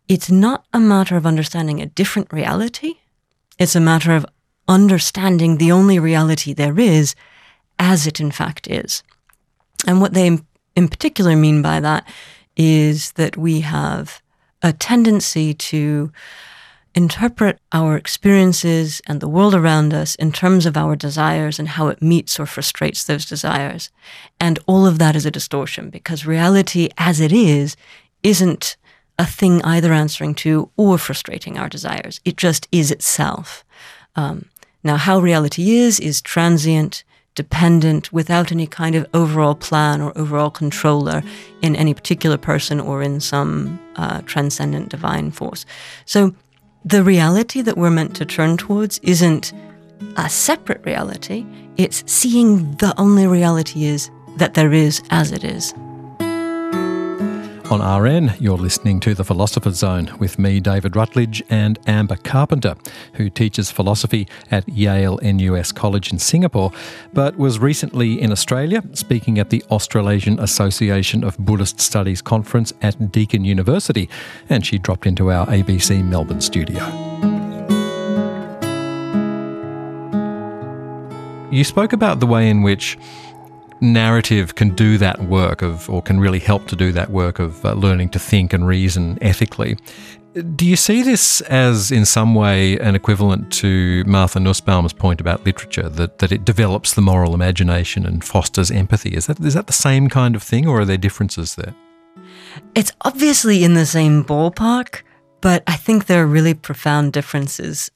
it's 0.08 0.30
not 0.30 0.64
a 0.72 0.80
matter 0.80 1.16
of 1.16 1.26
understanding 1.26 1.80
a 1.80 1.86
different 1.86 2.32
reality. 2.32 2.94
It's 3.58 3.76
a 3.76 3.80
matter 3.80 4.14
of 4.14 4.24
understanding 4.66 5.56
the 5.56 5.72
only 5.72 5.98
reality 5.98 6.52
there 6.54 6.78
is 6.78 7.14
as 7.78 8.06
it 8.06 8.20
in 8.20 8.30
fact 8.30 8.68
is. 8.68 9.02
And 9.86 10.00
what 10.00 10.14
they 10.14 10.38
in 10.76 10.88
particular 10.88 11.36
mean 11.36 11.62
by 11.62 11.80
that 11.80 12.06
is 12.56 13.12
that 13.12 13.36
we 13.36 13.60
have 13.60 14.20
a 14.62 14.72
tendency 14.72 15.54
to 15.54 16.12
interpret 16.94 17.60
our 17.72 17.96
experiences 17.96 19.00
and 19.06 19.20
the 19.20 19.28
world 19.28 19.54
around 19.54 19.94
us 19.94 20.14
in 20.16 20.32
terms 20.32 20.66
of 20.66 20.76
our 20.76 20.96
desires 20.96 21.58
and 21.58 21.68
how 21.68 21.88
it 21.88 22.02
meets 22.02 22.40
or 22.40 22.46
frustrates 22.46 23.04
those 23.04 23.24
desires. 23.24 23.90
And 24.40 24.58
all 24.66 24.86
of 24.86 24.98
that 24.98 25.14
is 25.14 25.26
a 25.26 25.30
distortion 25.30 25.90
because 25.90 26.26
reality 26.26 26.88
as 26.98 27.20
it 27.20 27.32
is 27.32 27.76
isn't 28.22 28.76
a 29.18 29.26
thing 29.26 29.62
either 29.62 29.92
answering 29.92 30.34
to 30.34 30.70
or 30.76 30.98
frustrating 30.98 31.58
our 31.58 31.68
desires. 31.68 32.20
It 32.24 32.36
just 32.36 32.66
is 32.72 32.90
itself. 32.90 33.64
Um, 34.16 34.46
now, 34.82 34.96
how 34.96 35.18
reality 35.18 35.76
is, 35.76 36.00
is 36.00 36.22
transient 36.22 37.04
dependent 37.38 38.12
without 38.12 38.50
any 38.50 38.66
kind 38.66 38.96
of 38.96 39.06
overall 39.14 39.54
plan 39.54 40.00
or 40.00 40.10
overall 40.18 40.50
controller 40.50 41.22
in 41.62 41.76
any 41.76 41.94
particular 41.94 42.36
person 42.36 42.80
or 42.80 43.00
in 43.00 43.20
some 43.20 43.78
uh, 43.94 44.20
transcendent 44.22 44.88
divine 44.88 45.30
force. 45.30 45.64
So 46.04 46.34
the 46.84 47.04
reality 47.04 47.62
that 47.62 47.76
we're 47.78 47.90
meant 47.90 48.16
to 48.16 48.24
turn 48.24 48.56
towards 48.56 48.98
isn't 49.04 49.52
a 50.16 50.28
separate 50.28 50.84
reality, 50.84 51.46
it's 51.76 52.02
seeing 52.10 52.72
the 52.78 52.92
only 52.98 53.28
reality 53.28 53.84
is 53.84 54.10
that 54.38 54.54
there 54.54 54.72
is 54.72 55.00
as 55.10 55.30
it 55.30 55.44
is. 55.44 55.72
On 57.70 57.82
RN, 58.02 58.32
you're 58.40 58.56
listening 58.56 58.98
to 59.00 59.14
The 59.14 59.24
Philosopher's 59.24 59.76
Zone 59.76 60.10
with 60.18 60.38
me, 60.38 60.58
David 60.58 60.96
Rutledge, 60.96 61.42
and 61.50 61.78
Amber 61.86 62.16
Carpenter, 62.16 62.76
who 63.12 63.28
teaches 63.28 63.70
philosophy 63.70 64.26
at 64.50 64.66
Yale 64.66 65.18
NUS 65.22 65.70
College 65.72 66.10
in 66.10 66.18
Singapore, 66.18 66.72
but 67.12 67.36
was 67.36 67.58
recently 67.58 68.22
in 68.22 68.32
Australia 68.32 68.82
speaking 68.94 69.38
at 69.38 69.50
the 69.50 69.62
Australasian 69.70 70.40
Association 70.40 71.22
of 71.22 71.36
Buddhist 71.36 71.78
Studies 71.78 72.22
conference 72.22 72.72
at 72.80 73.12
Deakin 73.12 73.44
University, 73.44 74.08
and 74.48 74.64
she 74.64 74.78
dropped 74.78 75.04
into 75.04 75.30
our 75.30 75.46
ABC 75.48 76.02
Melbourne 76.02 76.40
studio. 76.40 76.82
You 81.50 81.64
spoke 81.64 81.92
about 81.92 82.20
the 82.20 82.26
way 82.26 82.48
in 82.48 82.62
which 82.62 82.96
narrative 83.80 84.54
can 84.54 84.74
do 84.74 84.98
that 84.98 85.22
work 85.24 85.62
of, 85.62 85.88
or 85.88 86.02
can 86.02 86.20
really 86.20 86.38
help 86.38 86.66
to 86.68 86.76
do 86.76 86.92
that 86.92 87.10
work 87.10 87.38
of 87.38 87.64
uh, 87.64 87.72
learning 87.72 88.10
to 88.10 88.18
think 88.18 88.52
and 88.52 88.66
reason 88.66 89.18
ethically. 89.22 89.76
Do 90.54 90.66
you 90.66 90.76
see 90.76 91.02
this 91.02 91.40
as, 91.42 91.90
in 91.90 92.04
some 92.04 92.34
way, 92.34 92.78
an 92.78 92.94
equivalent 92.94 93.52
to 93.54 94.04
Martha 94.06 94.38
Nussbaum's 94.38 94.92
point 94.92 95.20
about 95.20 95.44
literature, 95.44 95.88
that, 95.88 96.18
that 96.18 96.30
it 96.30 96.44
develops 96.44 96.94
the 96.94 97.00
moral 97.00 97.34
imagination 97.34 98.06
and 98.06 98.22
fosters 98.22 98.70
empathy? 98.70 99.14
Is 99.14 99.26
that, 99.26 99.40
is 99.40 99.54
that 99.54 99.66
the 99.66 99.72
same 99.72 100.08
kind 100.08 100.36
of 100.36 100.42
thing, 100.42 100.68
or 100.68 100.80
are 100.80 100.84
there 100.84 100.98
differences 100.98 101.54
there? 101.54 101.74
It's 102.74 102.92
obviously 103.00 103.64
in 103.64 103.74
the 103.74 103.86
same 103.86 104.22
ballpark, 104.22 105.02
but 105.40 105.62
I 105.66 105.76
think 105.76 106.06
there 106.06 106.22
are 106.22 106.26
really 106.26 106.54
profound 106.54 107.12
differences. 107.12 107.90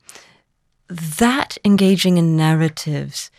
That 0.88 1.58
engaging 1.64 2.18
in 2.18 2.36
narratives 2.36 3.30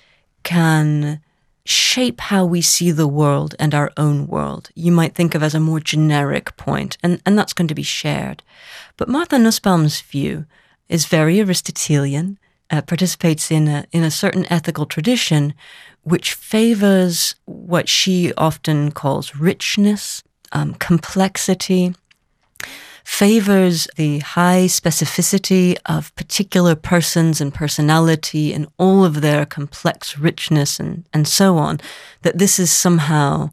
can 0.43 1.21
shape 1.65 2.20
how 2.20 2.46
we 2.46 2.62
see 2.62 2.91
the 2.91 3.08
world 3.08 3.55
and 3.60 3.74
our 3.74 3.91
own 3.98 4.27
world. 4.27 4.70
You 4.75 4.91
might 4.91 5.15
think 5.15 5.34
of 5.34 5.43
as 5.43 5.55
a 5.55 5.60
more 5.60 5.79
generic 5.79 6.58
point, 6.58 6.98
and, 7.01 7.22
and 7.25 7.38
that's 7.38 7.53
going 7.53 7.70
to 7.70 7.75
be 7.75 7.84
shared. 7.84 8.43
But 8.98 9.10
Martha 9.10 9.39
Nussbaum's 9.39 10.01
view 10.01 10.46
is 10.89 11.05
very 11.05 11.39
Aristotelian, 11.39 12.38
uh, 12.70 12.82
participates 12.82 13.51
in 13.51 13.67
a, 13.67 13.86
in 13.91 14.03
a 14.03 14.12
certain 14.12 14.46
ethical 14.51 14.86
tradition 14.86 15.53
which 16.03 16.34
favors 16.34 17.36
what 17.46 17.88
she 17.88 18.34
often 18.34 18.91
calls 18.91 19.36
richness, 19.36 20.22
um, 20.51 20.74
complexity, 20.75 21.96
favors 23.03 23.88
the 23.95 24.19
high 24.19 24.65
specificity 24.65 25.77
of 25.86 26.15
particular 26.15 26.75
persons 26.75 27.41
and 27.41 27.53
personality 27.53 28.53
and 28.53 28.67
all 28.77 29.03
of 29.03 29.22
their 29.22 29.45
complex 29.45 30.17
richness 30.17 30.79
and, 30.79 31.05
and 31.13 31.27
so 31.27 31.57
on, 31.57 31.79
that 32.22 32.38
this 32.38 32.60
is 32.60 32.72
somehow 32.72 33.50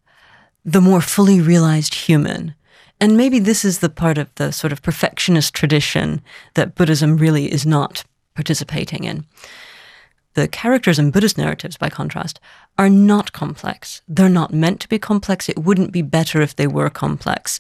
the 0.65 0.81
more 0.81 1.01
fully 1.01 1.41
realized 1.41 1.95
human. 1.95 2.55
And 3.01 3.17
maybe 3.17 3.39
this 3.39 3.65
is 3.65 3.79
the 3.79 3.89
part 3.89 4.19
of 4.19 4.33
the 4.35 4.53
sort 4.53 4.73
of 4.73 4.83
perfectionist 4.83 5.55
tradition 5.55 6.21
that 6.55 6.75
Buddhism 6.75 7.17
really 7.17 7.51
is 7.51 7.65
not 7.65 8.05
participating 8.35 9.05
in. 9.05 9.25
The 10.35 10.47
characters 10.47 10.99
in 10.99 11.11
Buddhist 11.11 11.37
narratives, 11.37 11.77
by 11.77 11.89
contrast, 11.89 12.39
are 12.79 12.89
not 12.89 13.33
complex. 13.33 14.01
They're 14.07 14.29
not 14.29 14.55
meant 14.55 14.81
to 14.81 14.89
be 14.89 14.99
complex. 14.99 15.49
It 15.49 15.59
wouldn't 15.59 15.93
be 15.93 16.03
better 16.03 16.41
if 16.41 16.55
they 16.55 16.69
were 16.69 16.89
complex. 16.89 17.59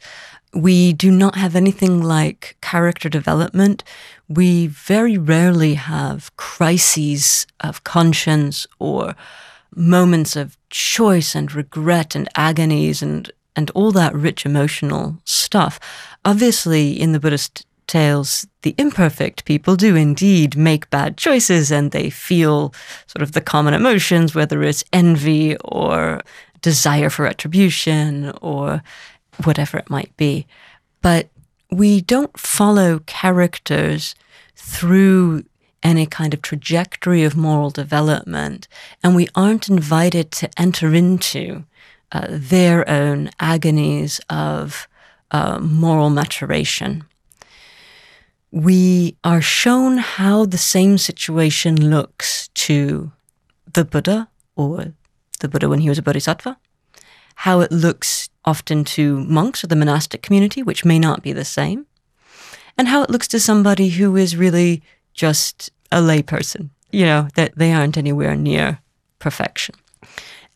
We 0.52 0.92
do 0.92 1.10
not 1.10 1.36
have 1.36 1.54
anything 1.54 2.02
like 2.02 2.56
character 2.60 3.08
development. 3.08 3.84
We 4.28 4.66
very 4.66 5.16
rarely 5.16 5.74
have 5.74 6.34
crises 6.36 7.46
of 7.60 7.84
conscience 7.84 8.66
or 8.78 9.14
moments 9.74 10.34
of 10.34 10.56
choice 10.70 11.34
and 11.34 11.52
regret 11.54 12.14
and 12.14 12.28
agonies 12.34 13.02
and, 13.02 13.30
and 13.54 13.70
all 13.70 13.92
that 13.92 14.14
rich 14.14 14.44
emotional 14.44 15.18
stuff. 15.24 15.78
Obviously, 16.24 17.00
in 17.00 17.12
the 17.12 17.20
Buddhist 17.20 17.64
tales, 17.86 18.46
the 18.62 18.74
imperfect 18.78 19.44
people 19.44 19.76
do 19.76 19.96
indeed 19.96 20.56
make 20.56 20.90
bad 20.90 21.16
choices 21.16 21.70
and 21.72 21.90
they 21.90 22.08
feel 22.10 22.72
sort 23.06 23.22
of 23.22 23.32
the 23.32 23.40
common 23.40 23.74
emotions, 23.74 24.34
whether 24.34 24.62
it's 24.62 24.84
envy 24.92 25.56
or 25.58 26.22
desire 26.60 27.10
for 27.10 27.24
retribution 27.24 28.32
or 28.40 28.82
whatever 29.44 29.78
it 29.78 29.90
might 29.90 30.16
be. 30.16 30.46
But 31.02 31.28
we 31.70 32.00
don't 32.00 32.38
follow 32.38 33.00
characters 33.00 34.14
through 34.56 35.44
any 35.82 36.06
kind 36.06 36.34
of 36.34 36.42
trajectory 36.42 37.24
of 37.24 37.36
moral 37.36 37.70
development, 37.70 38.68
and 39.02 39.16
we 39.16 39.28
aren't 39.34 39.68
invited 39.68 40.30
to 40.30 40.50
enter 40.58 40.94
into 40.94 41.64
uh, 42.12 42.26
their 42.28 42.88
own 42.88 43.30
agonies 43.38 44.20
of 44.28 44.88
uh, 45.30 45.58
moral 45.58 46.10
maturation. 46.10 47.04
We 48.50 49.16
are 49.22 49.40
shown 49.40 49.98
how 49.98 50.44
the 50.44 50.58
same 50.58 50.98
situation 50.98 51.88
looks 51.88 52.48
to 52.48 53.12
the 53.72 53.84
Buddha 53.84 54.28
or 54.56 54.92
the 55.38 55.48
Buddha 55.48 55.68
when 55.68 55.78
he 55.78 55.88
was 55.88 55.98
a 55.98 56.02
bodhisattva, 56.02 56.58
how 57.36 57.60
it 57.60 57.70
looks 57.70 58.28
often 58.50 58.84
to 58.84 59.24
monks 59.24 59.62
or 59.62 59.68
the 59.68 59.82
monastic 59.82 60.20
community, 60.22 60.62
which 60.62 60.84
may 60.84 60.98
not 60.98 61.22
be 61.22 61.32
the 61.32 61.44
same, 61.44 61.86
and 62.76 62.88
how 62.88 63.02
it 63.02 63.10
looks 63.10 63.28
to 63.28 63.40
somebody 63.40 63.88
who 63.90 64.16
is 64.16 64.36
really 64.36 64.82
just 65.14 65.70
a 65.92 66.00
layperson, 66.00 66.70
you 66.90 67.04
know, 67.04 67.28
that 67.34 67.52
they 67.56 67.72
aren't 67.72 67.96
anywhere 67.96 68.36
near 68.36 68.80
perfection. 69.18 69.74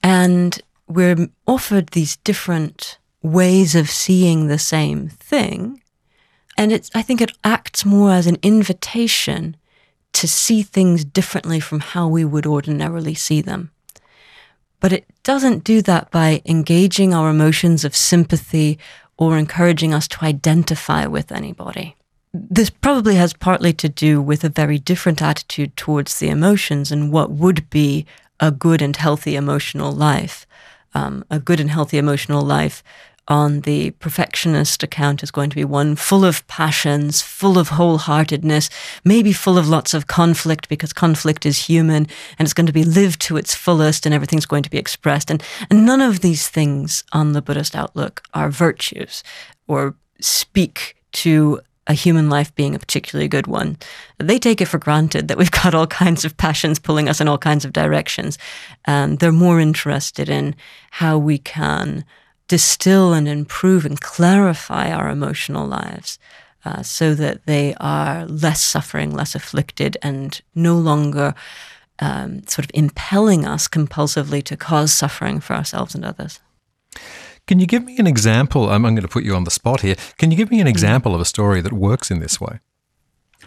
And 0.02 0.60
we're 0.88 1.28
offered 1.46 1.88
these 1.88 2.16
different 2.16 2.98
ways 3.22 3.74
of 3.74 3.88
seeing 3.88 4.48
the 4.48 4.58
same 4.58 5.08
thing. 5.08 5.80
And 6.56 6.72
it's, 6.72 6.90
I 6.94 7.02
think 7.02 7.20
it 7.20 7.32
acts 7.42 7.84
more 7.84 8.12
as 8.12 8.26
an 8.26 8.38
invitation 8.42 9.56
to 10.12 10.28
see 10.28 10.62
things 10.62 11.04
differently 11.04 11.60
from 11.60 11.80
how 11.80 12.06
we 12.06 12.24
would 12.24 12.46
ordinarily 12.46 13.14
see 13.14 13.40
them. 13.40 13.70
But 14.84 14.92
it 14.92 15.06
doesn't 15.22 15.64
do 15.64 15.80
that 15.80 16.10
by 16.10 16.42
engaging 16.44 17.14
our 17.14 17.30
emotions 17.30 17.86
of 17.86 17.96
sympathy 17.96 18.78
or 19.16 19.38
encouraging 19.38 19.94
us 19.94 20.06
to 20.08 20.22
identify 20.22 21.06
with 21.06 21.32
anybody. 21.32 21.96
This 22.34 22.68
probably 22.68 23.14
has 23.14 23.32
partly 23.32 23.72
to 23.72 23.88
do 23.88 24.20
with 24.20 24.44
a 24.44 24.50
very 24.50 24.78
different 24.78 25.22
attitude 25.22 25.74
towards 25.74 26.18
the 26.18 26.28
emotions 26.28 26.92
and 26.92 27.10
what 27.10 27.30
would 27.30 27.70
be 27.70 28.04
a 28.40 28.50
good 28.50 28.82
and 28.82 28.94
healthy 28.94 29.36
emotional 29.36 29.90
life. 29.90 30.46
Um, 30.92 31.24
a 31.30 31.40
good 31.40 31.60
and 31.60 31.70
healthy 31.70 31.96
emotional 31.96 32.42
life 32.42 32.84
on 33.28 33.60
the 33.62 33.90
perfectionist 33.92 34.82
account 34.82 35.22
is 35.22 35.30
going 35.30 35.50
to 35.50 35.56
be 35.56 35.64
one 35.64 35.96
full 35.96 36.24
of 36.24 36.46
passions, 36.46 37.22
full 37.22 37.58
of 37.58 37.70
wholeheartedness, 37.70 38.70
maybe 39.04 39.32
full 39.32 39.56
of 39.56 39.68
lots 39.68 39.94
of 39.94 40.06
conflict 40.06 40.68
because 40.68 40.92
conflict 40.92 41.46
is 41.46 41.66
human 41.66 42.06
and 42.38 42.46
it's 42.46 42.52
going 42.52 42.66
to 42.66 42.72
be 42.72 42.84
lived 42.84 43.20
to 43.22 43.36
its 43.36 43.54
fullest 43.54 44.04
and 44.04 44.14
everything's 44.14 44.46
going 44.46 44.62
to 44.62 44.70
be 44.70 44.78
expressed. 44.78 45.30
And, 45.30 45.42
and 45.70 45.86
none 45.86 46.00
of 46.00 46.20
these 46.20 46.48
things 46.48 47.02
on 47.12 47.32
the 47.32 47.42
Buddhist 47.42 47.74
outlook 47.74 48.22
are 48.34 48.50
virtues 48.50 49.22
or 49.66 49.94
speak 50.20 50.96
to 51.12 51.60
a 51.86 51.92
human 51.92 52.30
life 52.30 52.54
being 52.54 52.74
a 52.74 52.78
particularly 52.78 53.28
good 53.28 53.46
one. 53.46 53.76
They 54.18 54.38
take 54.38 54.60
it 54.60 54.68
for 54.68 54.78
granted 54.78 55.28
that 55.28 55.36
we've 55.36 55.50
got 55.50 55.74
all 55.74 55.86
kinds 55.86 56.24
of 56.24 56.36
passions 56.36 56.78
pulling 56.78 57.08
us 57.08 57.20
in 57.20 57.28
all 57.28 57.38
kinds 57.38 57.64
of 57.64 57.72
directions. 57.72 58.38
And 58.84 59.18
they're 59.18 59.32
more 59.32 59.60
interested 59.60 60.28
in 60.28 60.54
how 60.90 61.18
we 61.18 61.38
can 61.38 62.04
distill 62.48 63.12
and 63.12 63.26
improve 63.28 63.84
and 63.84 64.00
clarify 64.00 64.90
our 64.92 65.08
emotional 65.08 65.66
lives 65.66 66.18
uh, 66.64 66.82
so 66.82 67.14
that 67.14 67.46
they 67.46 67.74
are 67.80 68.26
less 68.26 68.62
suffering, 68.62 69.12
less 69.12 69.34
afflicted, 69.34 69.96
and 70.02 70.40
no 70.54 70.76
longer 70.76 71.34
um, 71.98 72.46
sort 72.46 72.64
of 72.64 72.70
impelling 72.74 73.44
us 73.46 73.68
compulsively 73.68 74.42
to 74.42 74.56
cause 74.56 74.92
suffering 74.92 75.40
for 75.40 75.54
ourselves 75.54 75.94
and 75.94 76.04
others. 76.04 76.40
Can 77.46 77.60
you 77.60 77.66
give 77.66 77.84
me 77.84 77.98
an 77.98 78.06
example? 78.06 78.70
I'm, 78.70 78.86
I'm 78.86 78.94
going 78.94 79.02
to 79.02 79.08
put 79.08 79.24
you 79.24 79.34
on 79.34 79.44
the 79.44 79.50
spot 79.50 79.82
here. 79.82 79.96
Can 80.16 80.30
you 80.30 80.36
give 80.36 80.50
me 80.50 80.60
an 80.60 80.66
example 80.66 81.14
of 81.14 81.20
a 81.20 81.26
story 81.26 81.60
that 81.60 81.72
works 81.72 82.10
in 82.10 82.20
this 82.20 82.40
way? 82.40 82.60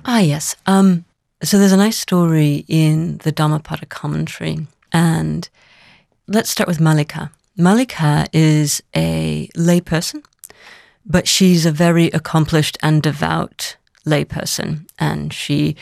Ah, 0.06 0.20
yes. 0.20 0.56
Um, 0.68 1.06
so 1.42 1.58
there's 1.58 1.72
a 1.72 1.78
nice 1.78 1.98
story 1.98 2.66
in 2.68 3.18
the 3.20 3.32
Dhammapada 3.32 3.88
commentary, 3.88 4.68
and 4.92 5.50
let's 6.28 6.50
start 6.50 6.68
with 6.68 6.80
Mallika. 6.80 7.32
Mallika 7.58 8.28
is 8.34 8.84
a 8.96 9.50
layperson, 9.56 10.24
but 11.06 11.28
she's 11.28 11.66
a 11.66 11.72
very 11.72 12.08
accomplished 12.08 12.78
and 12.84 13.02
devout 13.02 13.78
layperson, 14.06 14.88
and 15.00 15.34
she 15.34 15.76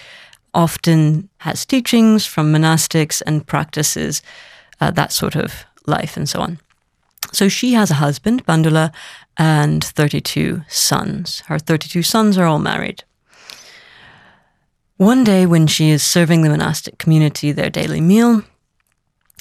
often 0.53 1.27
has 1.39 1.65
teachings 1.65 2.25
from 2.25 2.53
monastics 2.53 3.21
and 3.25 3.45
practices 3.45 4.21
uh, 4.79 4.89
that 4.91 5.11
sort 5.11 5.35
of 5.35 5.65
life 5.85 6.15
and 6.15 6.29
so 6.29 6.39
on. 6.39 6.59
So 7.33 7.49
she 7.49 7.73
has 7.73 7.91
a 7.91 7.95
husband, 7.95 8.45
Bandula, 8.45 8.93
and 9.37 9.83
32 9.83 10.61
sons. 10.69 11.41
Her 11.47 11.59
32 11.59 12.03
sons 12.03 12.37
are 12.37 12.45
all 12.45 12.59
married. 12.59 13.03
One 14.95 15.25
day, 15.25 15.45
when 15.45 15.67
she 15.67 15.89
is 15.89 16.01
serving 16.01 16.43
the 16.43 16.49
monastic 16.49 16.97
community 16.97 17.51
their 17.51 17.69
daily 17.69 17.99
meal, 17.99 18.43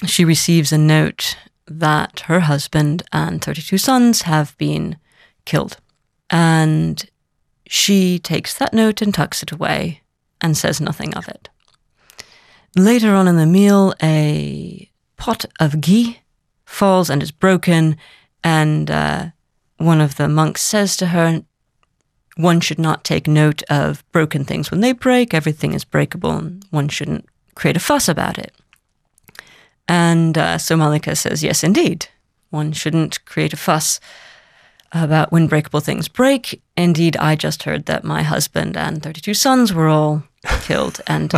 she 0.05 0.25
receives 0.25 0.73
a 0.73 0.77
note 0.77 1.37
that 1.67 2.21
her 2.21 2.41
husband 2.41 3.03
and 3.11 3.43
32 3.43 3.77
sons 3.77 4.23
have 4.23 4.57
been 4.57 4.97
killed. 5.45 5.77
And 6.29 7.03
she 7.67 8.19
takes 8.19 8.53
that 8.55 8.73
note 8.73 9.01
and 9.01 9.13
tucks 9.13 9.41
it 9.41 9.51
away 9.51 10.01
and 10.41 10.57
says 10.57 10.79
nothing 10.79 11.13
of 11.15 11.27
it. 11.27 11.49
Later 12.75 13.13
on 13.15 13.27
in 13.27 13.37
the 13.37 13.45
meal, 13.45 13.93
a 14.03 14.89
pot 15.17 15.45
of 15.59 15.81
ghee 15.81 16.19
falls 16.65 17.09
and 17.09 17.23
is 17.23 17.31
broken, 17.31 17.97
and 18.43 18.91
uh, 18.91 19.27
one 19.77 20.01
of 20.01 20.17
the 20.17 20.27
monks 20.27 20.61
says 20.61 20.97
to 20.97 21.07
her, 21.07 21.43
One 22.35 22.59
should 22.59 22.79
not 22.79 23.03
take 23.03 23.27
note 23.27 23.63
of 23.69 24.03
broken 24.11 24.43
things 24.43 24.71
when 24.71 24.81
they 24.81 24.91
break, 24.91 25.33
everything 25.33 25.73
is 25.73 25.85
breakable, 25.85 26.31
and 26.31 26.65
one 26.69 26.89
shouldn't 26.89 27.25
create 27.55 27.77
a 27.77 27.79
fuss 27.79 28.09
about 28.09 28.37
it. 28.37 28.53
And 29.87 30.37
uh, 30.37 30.57
so 30.57 30.75
Mallika 30.75 31.15
says, 31.15 31.43
yes, 31.43 31.63
indeed. 31.63 32.07
One 32.49 32.71
shouldn't 32.71 33.23
create 33.25 33.53
a 33.53 33.57
fuss 33.57 33.99
about 34.91 35.31
when 35.31 35.47
breakable 35.47 35.81
things 35.81 36.07
break. 36.07 36.61
Indeed, 36.77 37.17
I 37.17 37.35
just 37.35 37.63
heard 37.63 37.85
that 37.85 38.03
my 38.03 38.23
husband 38.23 38.77
and 38.77 39.03
32 39.03 39.33
sons 39.33 39.73
were 39.73 39.89
all 39.89 40.23
killed. 40.61 41.01
And, 41.05 41.33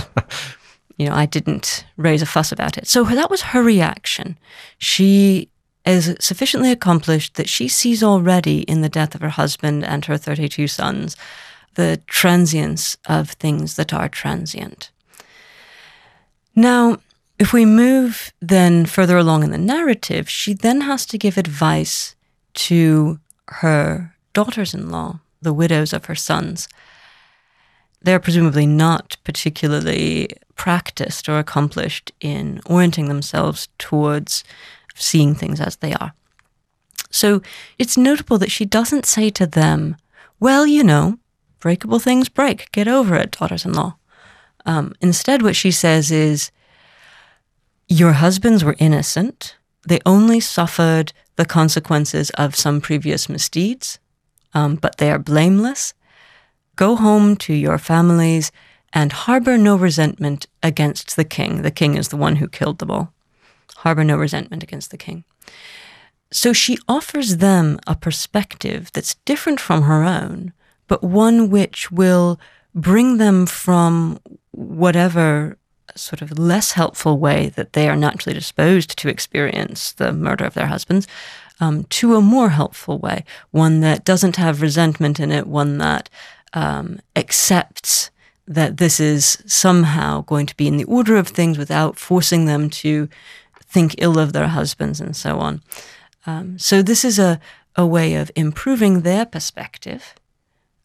you 0.97 1.07
know, 1.07 1.15
I 1.15 1.25
didn't 1.25 1.85
raise 1.97 2.21
a 2.21 2.27
fuss 2.27 2.51
about 2.51 2.77
it. 2.77 2.87
So 2.87 3.03
that 3.03 3.29
was 3.29 3.41
her 3.41 3.63
reaction. 3.63 4.37
She 4.77 5.49
is 5.85 6.15
sufficiently 6.19 6.71
accomplished 6.71 7.35
that 7.35 7.49
she 7.49 7.67
sees 7.67 8.03
already 8.03 8.61
in 8.61 8.81
the 8.81 8.89
death 8.89 9.15
of 9.15 9.21
her 9.21 9.29
husband 9.29 9.85
and 9.85 10.05
her 10.05 10.17
32 10.17 10.67
sons 10.67 11.15
the 11.75 12.01
transience 12.07 12.97
of 13.05 13.29
things 13.31 13.75
that 13.75 13.93
are 13.93 14.09
transient. 14.09 14.89
Now, 16.55 16.97
if 17.39 17.53
we 17.53 17.65
move 17.65 18.33
then 18.41 18.85
further 18.85 19.17
along 19.17 19.43
in 19.43 19.51
the 19.51 19.57
narrative, 19.57 20.29
she 20.29 20.53
then 20.53 20.81
has 20.81 21.05
to 21.07 21.17
give 21.17 21.37
advice 21.37 22.15
to 22.53 23.19
her 23.47 24.15
daughters 24.33 24.73
in 24.73 24.89
law, 24.89 25.19
the 25.41 25.53
widows 25.53 25.93
of 25.93 26.05
her 26.05 26.15
sons. 26.15 26.67
They're 28.01 28.19
presumably 28.19 28.65
not 28.65 29.17
particularly 29.23 30.29
practiced 30.55 31.29
or 31.29 31.37
accomplished 31.37 32.11
in 32.19 32.61
orienting 32.65 33.07
themselves 33.07 33.69
towards 33.77 34.43
seeing 34.95 35.35
things 35.35 35.61
as 35.61 35.77
they 35.77 35.93
are. 35.93 36.13
So 37.11 37.41
it's 37.77 37.97
notable 37.97 38.37
that 38.39 38.51
she 38.51 38.65
doesn't 38.65 39.05
say 39.05 39.29
to 39.31 39.47
them, 39.47 39.95
Well, 40.39 40.65
you 40.65 40.83
know, 40.83 41.19
breakable 41.59 41.99
things 41.99 42.29
break, 42.29 42.71
get 42.71 42.87
over 42.87 43.15
it, 43.15 43.31
daughters 43.31 43.65
in 43.65 43.73
law. 43.73 43.95
Um, 44.65 44.93
instead, 44.99 45.41
what 45.41 45.55
she 45.55 45.71
says 45.71 46.11
is, 46.11 46.51
your 47.87 48.13
husbands 48.13 48.63
were 48.63 48.75
innocent. 48.79 49.55
They 49.87 49.99
only 50.05 50.39
suffered 50.39 51.13
the 51.35 51.45
consequences 51.45 52.29
of 52.31 52.55
some 52.55 52.81
previous 52.81 53.29
misdeeds, 53.29 53.99
um, 54.53 54.75
but 54.75 54.97
they 54.97 55.11
are 55.11 55.19
blameless. 55.19 55.93
Go 56.75 56.95
home 56.95 57.35
to 57.37 57.53
your 57.53 57.77
families 57.77 58.51
and 58.93 59.11
harbor 59.11 59.57
no 59.57 59.75
resentment 59.75 60.47
against 60.61 61.15
the 61.15 61.23
king. 61.23 61.61
The 61.61 61.71
king 61.71 61.95
is 61.95 62.09
the 62.09 62.17
one 62.17 62.37
who 62.37 62.47
killed 62.47 62.79
them 62.79 62.91
all. 62.91 63.13
Harbor 63.77 64.03
no 64.03 64.17
resentment 64.17 64.63
against 64.63 64.91
the 64.91 64.97
king. 64.97 65.23
So 66.31 66.51
she 66.51 66.77
offers 66.87 67.37
them 67.37 67.79
a 67.87 67.95
perspective 67.95 68.91
that's 68.93 69.15
different 69.25 69.59
from 69.59 69.83
her 69.83 70.03
own, 70.03 70.51
but 70.87 71.03
one 71.03 71.49
which 71.49 71.91
will 71.91 72.39
bring 72.75 73.17
them 73.17 73.45
from 73.45 74.19
whatever 74.51 75.57
sort 75.97 76.21
of 76.21 76.37
less 76.37 76.71
helpful 76.73 77.17
way 77.17 77.49
that 77.49 77.73
they 77.73 77.89
are 77.89 77.95
naturally 77.95 78.33
disposed 78.33 78.97
to 78.97 79.09
experience 79.09 79.91
the 79.93 80.11
murder 80.11 80.45
of 80.45 80.53
their 80.53 80.67
husbands 80.67 81.07
um, 81.59 81.83
to 81.85 82.15
a 82.15 82.21
more 82.21 82.49
helpful 82.49 82.99
way, 82.99 83.23
one 83.51 83.79
that 83.81 84.05
doesn't 84.05 84.35
have 84.35 84.61
resentment 84.61 85.19
in 85.19 85.31
it, 85.31 85.47
one 85.47 85.77
that 85.79 86.09
um, 86.53 86.99
accepts 87.15 88.11
that 88.47 88.77
this 88.77 88.99
is 88.99 89.43
somehow 89.45 90.21
going 90.21 90.45
to 90.45 90.55
be 90.55 90.67
in 90.67 90.77
the 90.77 90.85
order 90.85 91.17
of 91.17 91.27
things 91.27 91.57
without 91.57 91.97
forcing 91.97 92.45
them 92.45 92.69
to 92.69 93.09
think 93.65 93.95
ill 93.97 94.17
of 94.17 94.33
their 94.33 94.47
husbands 94.47 95.01
and 95.01 95.15
so 95.15 95.39
on. 95.39 95.61
Um, 96.25 96.57
so 96.57 96.81
this 96.81 97.03
is 97.03 97.19
a, 97.19 97.39
a 97.75 97.85
way 97.85 98.15
of 98.15 98.31
improving 98.35 99.01
their 99.01 99.25
perspective 99.25 100.15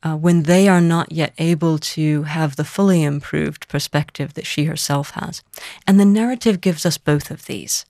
uh, 0.02 0.16
when 0.16 0.44
they 0.44 0.68
are 0.68 0.80
not 0.80 1.12
yet 1.12 1.32
able 1.38 1.78
to 1.78 2.24
have 2.24 2.56
the 2.56 2.64
fully 2.64 3.02
improved 3.02 3.68
perspective 3.68 4.34
that 4.34 4.46
she 4.46 4.64
herself 4.64 5.10
has. 5.10 5.42
And 5.86 5.98
the 5.98 6.04
narrative 6.04 6.60
gives 6.60 6.84
us 6.84 6.98
both 6.98 7.30
of 7.30 7.46
these. 7.46 7.86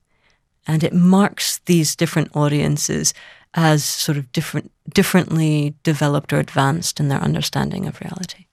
And 0.66 0.84
it 0.84 0.92
marks 0.92 1.58
these 1.66 1.96
different 1.96 2.34
audiences 2.36 3.14
as 3.54 3.84
sort 3.84 4.16
of 4.18 4.30
different, 4.32 4.70
differently 4.94 5.74
developed 5.82 6.32
or 6.32 6.38
advanced 6.38 7.00
in 7.00 7.08
their 7.08 7.20
understanding 7.20 7.86
of 7.86 8.00
reality. 8.00 8.46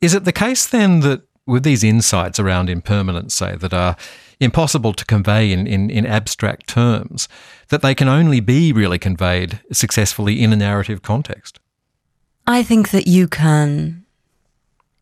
Is 0.00 0.14
it 0.14 0.24
the 0.24 0.32
case 0.32 0.66
then 0.66 1.00
that 1.00 1.22
with 1.46 1.62
these 1.62 1.82
insights 1.82 2.38
around 2.38 2.68
impermanence, 2.68 3.34
say, 3.34 3.56
that 3.56 3.72
are 3.72 3.96
impossible 4.38 4.92
to 4.92 5.04
convey 5.04 5.50
in, 5.50 5.66
in, 5.66 5.90
in 5.90 6.06
abstract 6.06 6.68
terms, 6.68 7.28
that 7.68 7.82
they 7.82 7.94
can 7.94 8.06
only 8.06 8.40
be 8.40 8.72
really 8.72 8.98
conveyed 8.98 9.60
successfully 9.72 10.42
in 10.42 10.52
a 10.52 10.56
narrative 10.56 11.02
context? 11.02 11.58
I 12.48 12.62
think 12.62 12.92
that 12.92 13.06
you 13.06 13.28
can 13.28 14.06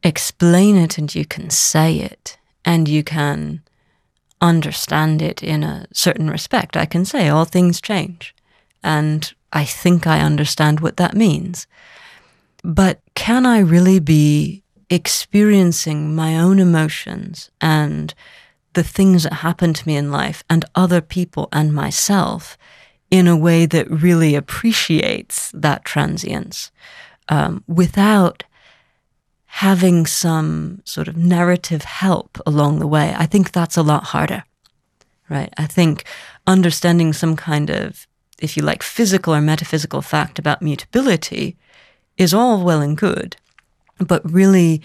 explain 0.02 0.76
it 0.76 0.98
and 0.98 1.14
you 1.14 1.24
can 1.24 1.48
say 1.48 2.00
it 2.00 2.38
and 2.64 2.88
you 2.88 3.04
can 3.04 3.62
understand 4.40 5.22
it 5.22 5.44
in 5.44 5.62
a 5.62 5.86
certain 5.92 6.28
respect. 6.28 6.76
I 6.76 6.86
can 6.86 7.04
say 7.04 7.28
all 7.28 7.44
things 7.44 7.80
change. 7.80 8.34
And 8.82 9.32
I 9.52 9.64
think 9.64 10.08
I 10.08 10.22
understand 10.22 10.80
what 10.80 10.96
that 10.96 11.14
means. 11.14 11.68
But 12.64 12.98
can 13.14 13.46
I 13.46 13.60
really 13.60 14.00
be 14.00 14.64
experiencing 14.90 16.16
my 16.16 16.36
own 16.36 16.58
emotions 16.58 17.52
and 17.60 18.12
the 18.72 18.82
things 18.82 19.22
that 19.22 19.34
happen 19.34 19.72
to 19.72 19.86
me 19.86 19.94
in 19.94 20.10
life 20.10 20.42
and 20.50 20.64
other 20.74 21.00
people 21.00 21.48
and 21.52 21.72
myself 21.72 22.58
in 23.08 23.28
a 23.28 23.36
way 23.36 23.66
that 23.66 23.88
really 23.88 24.34
appreciates 24.34 25.52
that 25.52 25.84
transience 25.84 26.72
um, 27.28 27.64
without 27.66 28.44
having 29.46 30.06
some 30.06 30.82
sort 30.84 31.08
of 31.08 31.16
narrative 31.16 31.82
help 31.82 32.38
along 32.46 32.78
the 32.78 32.86
way. 32.86 33.14
I 33.16 33.26
think 33.26 33.52
that's 33.52 33.76
a 33.76 33.82
lot 33.82 34.04
harder, 34.04 34.44
right? 35.30 35.52
I 35.56 35.66
think 35.66 36.04
understanding 36.46 37.12
some 37.12 37.36
kind 37.36 37.70
of, 37.70 38.06
if 38.38 38.56
you 38.56 38.62
like, 38.62 38.82
physical 38.82 39.34
or 39.34 39.40
metaphysical 39.40 40.02
fact 40.02 40.38
about 40.38 40.60
mutability 40.60 41.56
is 42.18 42.34
all 42.34 42.62
well 42.62 42.82
and 42.82 42.96
good, 42.96 43.36
but 43.98 44.30
really 44.30 44.82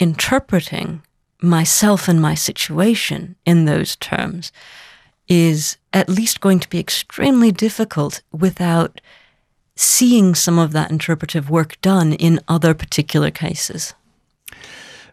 interpreting 0.00 1.02
myself 1.42 2.08
and 2.08 2.20
my 2.20 2.34
situation 2.34 3.36
in 3.44 3.66
those 3.66 3.96
terms 3.96 4.52
is 5.28 5.76
at 5.92 6.08
least 6.08 6.40
going 6.40 6.60
to 6.60 6.68
be 6.68 6.80
extremely 6.80 7.52
difficult 7.52 8.22
without 8.32 9.00
seeing 9.76 10.34
some 10.34 10.58
of 10.58 10.72
that 10.72 10.90
interpretive 10.90 11.50
work 11.50 11.80
done 11.80 12.12
in 12.12 12.40
other 12.48 12.74
particular 12.74 13.30
cases. 13.30 13.94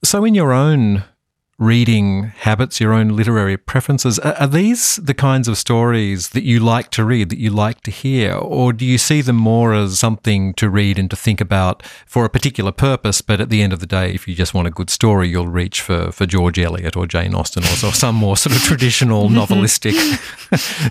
So, 0.03 0.25
in 0.25 0.33
your 0.33 0.51
own 0.51 1.03
reading 1.61 2.23
habits, 2.39 2.81
your 2.81 2.91
own 2.91 3.09
literary 3.09 3.55
preferences, 3.55 4.17
are, 4.17 4.47
these 4.47 4.95
the 4.95 5.13
kinds 5.13 5.47
of 5.47 5.55
stories 5.59 6.29
that 6.29 6.43
you 6.43 6.59
like 6.59 6.89
to 6.89 7.05
read, 7.05 7.29
that 7.29 7.37
you 7.37 7.51
like 7.51 7.81
to 7.81 7.91
hear? 7.91 8.33
Or 8.33 8.73
do 8.73 8.83
you 8.83 8.97
see 8.97 9.21
them 9.21 9.35
more 9.35 9.75
as 9.75 9.99
something 9.99 10.55
to 10.55 10.71
read 10.71 10.97
and 10.97 11.09
to 11.11 11.15
think 11.15 11.39
about 11.39 11.85
for 12.07 12.25
a 12.25 12.29
particular 12.29 12.71
purpose? 12.71 13.21
But 13.21 13.39
at 13.39 13.49
the 13.49 13.61
end 13.61 13.73
of 13.73 13.79
the 13.79 13.85
day, 13.85 14.11
if 14.11 14.27
you 14.27 14.33
just 14.33 14.55
want 14.55 14.67
a 14.67 14.71
good 14.71 14.89
story, 14.89 15.29
you'll 15.29 15.47
reach 15.47 15.81
for, 15.81 16.11
for 16.11 16.25
George 16.25 16.57
Eliot 16.57 16.97
or 16.97 17.05
Jane 17.05 17.35
Austen 17.35 17.63
or, 17.63 17.89
or 17.89 17.93
some 17.93 18.15
more 18.15 18.37
sort 18.37 18.55
of 18.55 18.61
traditional 18.63 19.29
novelistic 19.29 19.93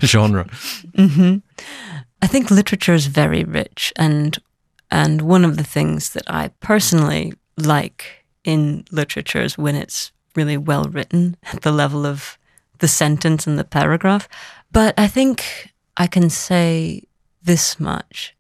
genre. 0.06 0.44
Mm-hmm. 0.44 1.38
I 2.22 2.26
think 2.26 2.50
literature 2.50 2.94
is 2.94 3.06
very 3.06 3.44
rich, 3.44 3.92
and 3.96 4.38
and 4.90 5.22
one 5.22 5.44
of 5.44 5.56
the 5.56 5.64
things 5.64 6.10
that 6.10 6.24
I 6.28 6.48
personally 6.60 7.32
like 7.56 8.24
in 8.44 8.84
literature 8.90 9.42
is 9.42 9.56
when 9.56 9.76
it's 9.76 10.12
really 10.34 10.56
well 10.56 10.84
written 10.84 11.36
at 11.52 11.62
the 11.62 11.72
level 11.72 12.06
of 12.06 12.38
the 12.78 12.88
sentence 12.88 13.46
and 13.46 13.58
the 13.58 13.64
paragraph. 13.64 14.28
But 14.72 14.98
I 14.98 15.06
think 15.06 15.72
I 15.96 16.06
can 16.06 16.30
say 16.30 17.04
this 17.42 17.80
much 17.80 18.34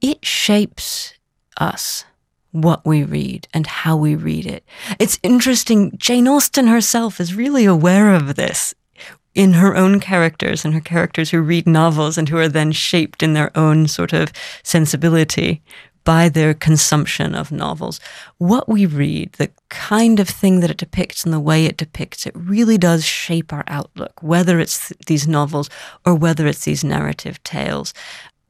it 0.00 0.24
shapes 0.24 1.14
us 1.56 2.04
what 2.52 2.84
we 2.86 3.02
read 3.02 3.46
and 3.52 3.66
how 3.66 3.96
we 3.96 4.14
read 4.14 4.46
it. 4.46 4.64
It's 4.98 5.18
interesting. 5.22 5.92
Jane 5.98 6.28
Austen 6.28 6.66
herself 6.66 7.20
is 7.20 7.34
really 7.34 7.64
aware 7.64 8.14
of 8.14 8.36
this 8.36 8.74
in 9.34 9.54
her 9.54 9.76
own 9.76 10.00
characters 10.00 10.64
and 10.64 10.74
her 10.74 10.80
characters 10.80 11.30
who 11.30 11.40
read 11.40 11.66
novels 11.66 12.18
and 12.18 12.28
who 12.28 12.38
are 12.38 12.48
then 12.48 12.72
shaped 12.72 13.22
in 13.22 13.34
their 13.34 13.56
own 13.56 13.86
sort 13.86 14.12
of 14.12 14.32
sensibility 14.62 15.62
by 16.08 16.28
their 16.28 16.54
consumption 16.54 17.34
of 17.34 17.52
novels. 17.52 18.00
What 18.38 18.66
we 18.66 18.86
read, 18.86 19.34
the 19.34 19.50
kind 19.68 20.18
of 20.18 20.26
thing 20.26 20.60
that 20.60 20.70
it 20.70 20.78
depicts 20.78 21.22
and 21.22 21.34
the 21.34 21.38
way 21.38 21.66
it 21.66 21.76
depicts 21.76 22.26
it 22.26 22.34
really 22.34 22.78
does 22.78 23.04
shape 23.04 23.52
our 23.52 23.64
outlook, 23.66 24.22
whether 24.22 24.58
it's 24.58 24.88
th- 24.88 24.98
these 25.06 25.28
novels 25.28 25.68
or 26.06 26.14
whether 26.14 26.46
it's 26.46 26.64
these 26.64 26.82
narrative 26.82 27.42
tales. 27.44 27.92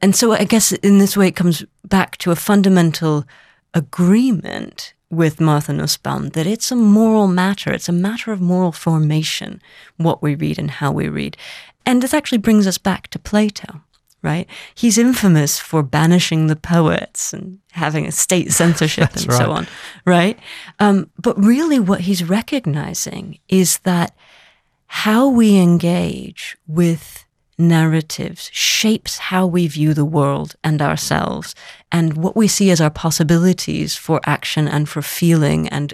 And 0.01 0.15
so 0.15 0.31
I 0.31 0.45
guess 0.45 0.71
in 0.71 0.99
this 0.99 1.17
way 1.17 1.27
it 1.27 1.35
comes 1.35 1.65
back 1.85 2.17
to 2.19 2.31
a 2.31 2.35
fundamental 2.37 3.25
agreement 3.73 4.93
with 5.09 5.39
Martha 5.39 5.73
Nussbaum 5.73 6.29
that 6.29 6.45
it's 6.47 6.71
a 6.71 6.75
moral 6.75 7.27
matter. 7.27 7.71
It's 7.71 7.89
a 7.89 7.93
matter 7.93 8.31
of 8.31 8.41
moral 8.41 8.71
formation, 8.71 9.61
what 9.97 10.21
we 10.21 10.35
read 10.35 10.59
and 10.59 10.71
how 10.71 10.91
we 10.91 11.09
read. 11.09 11.35
And 11.85 12.03
this 12.03 12.13
actually 12.13 12.37
brings 12.37 12.67
us 12.67 12.77
back 12.77 13.07
to 13.09 13.19
Plato 13.19 13.81
right? 14.21 14.47
He's 14.75 14.97
infamous 14.97 15.59
for 15.59 15.81
banishing 15.83 16.47
the 16.47 16.55
poets 16.55 17.33
and 17.33 17.59
having 17.71 18.05
a 18.05 18.11
state 18.11 18.51
censorship 18.51 19.11
and 19.15 19.27
right. 19.27 19.37
so 19.37 19.51
on, 19.51 19.67
right? 20.05 20.37
Um, 20.79 21.09
but 21.17 21.37
really, 21.41 21.79
what 21.79 22.01
he's 22.01 22.23
recognizing 22.23 23.39
is 23.47 23.79
that 23.79 24.15
how 24.87 25.29
we 25.29 25.57
engage 25.57 26.57
with 26.67 27.25
narratives 27.59 28.49
shapes 28.53 29.17
how 29.17 29.45
we 29.45 29.67
view 29.67 29.93
the 29.93 30.05
world 30.05 30.55
and 30.63 30.81
ourselves 30.81 31.53
and 31.91 32.15
what 32.15 32.35
we 32.35 32.47
see 32.47 32.71
as 32.71 32.79
our 32.81 32.89
possibilities 32.89 33.95
for 33.95 34.21
action 34.25 34.67
and 34.67 34.87
for 34.87 35.01
feeling 35.01 35.67
and 35.67 35.93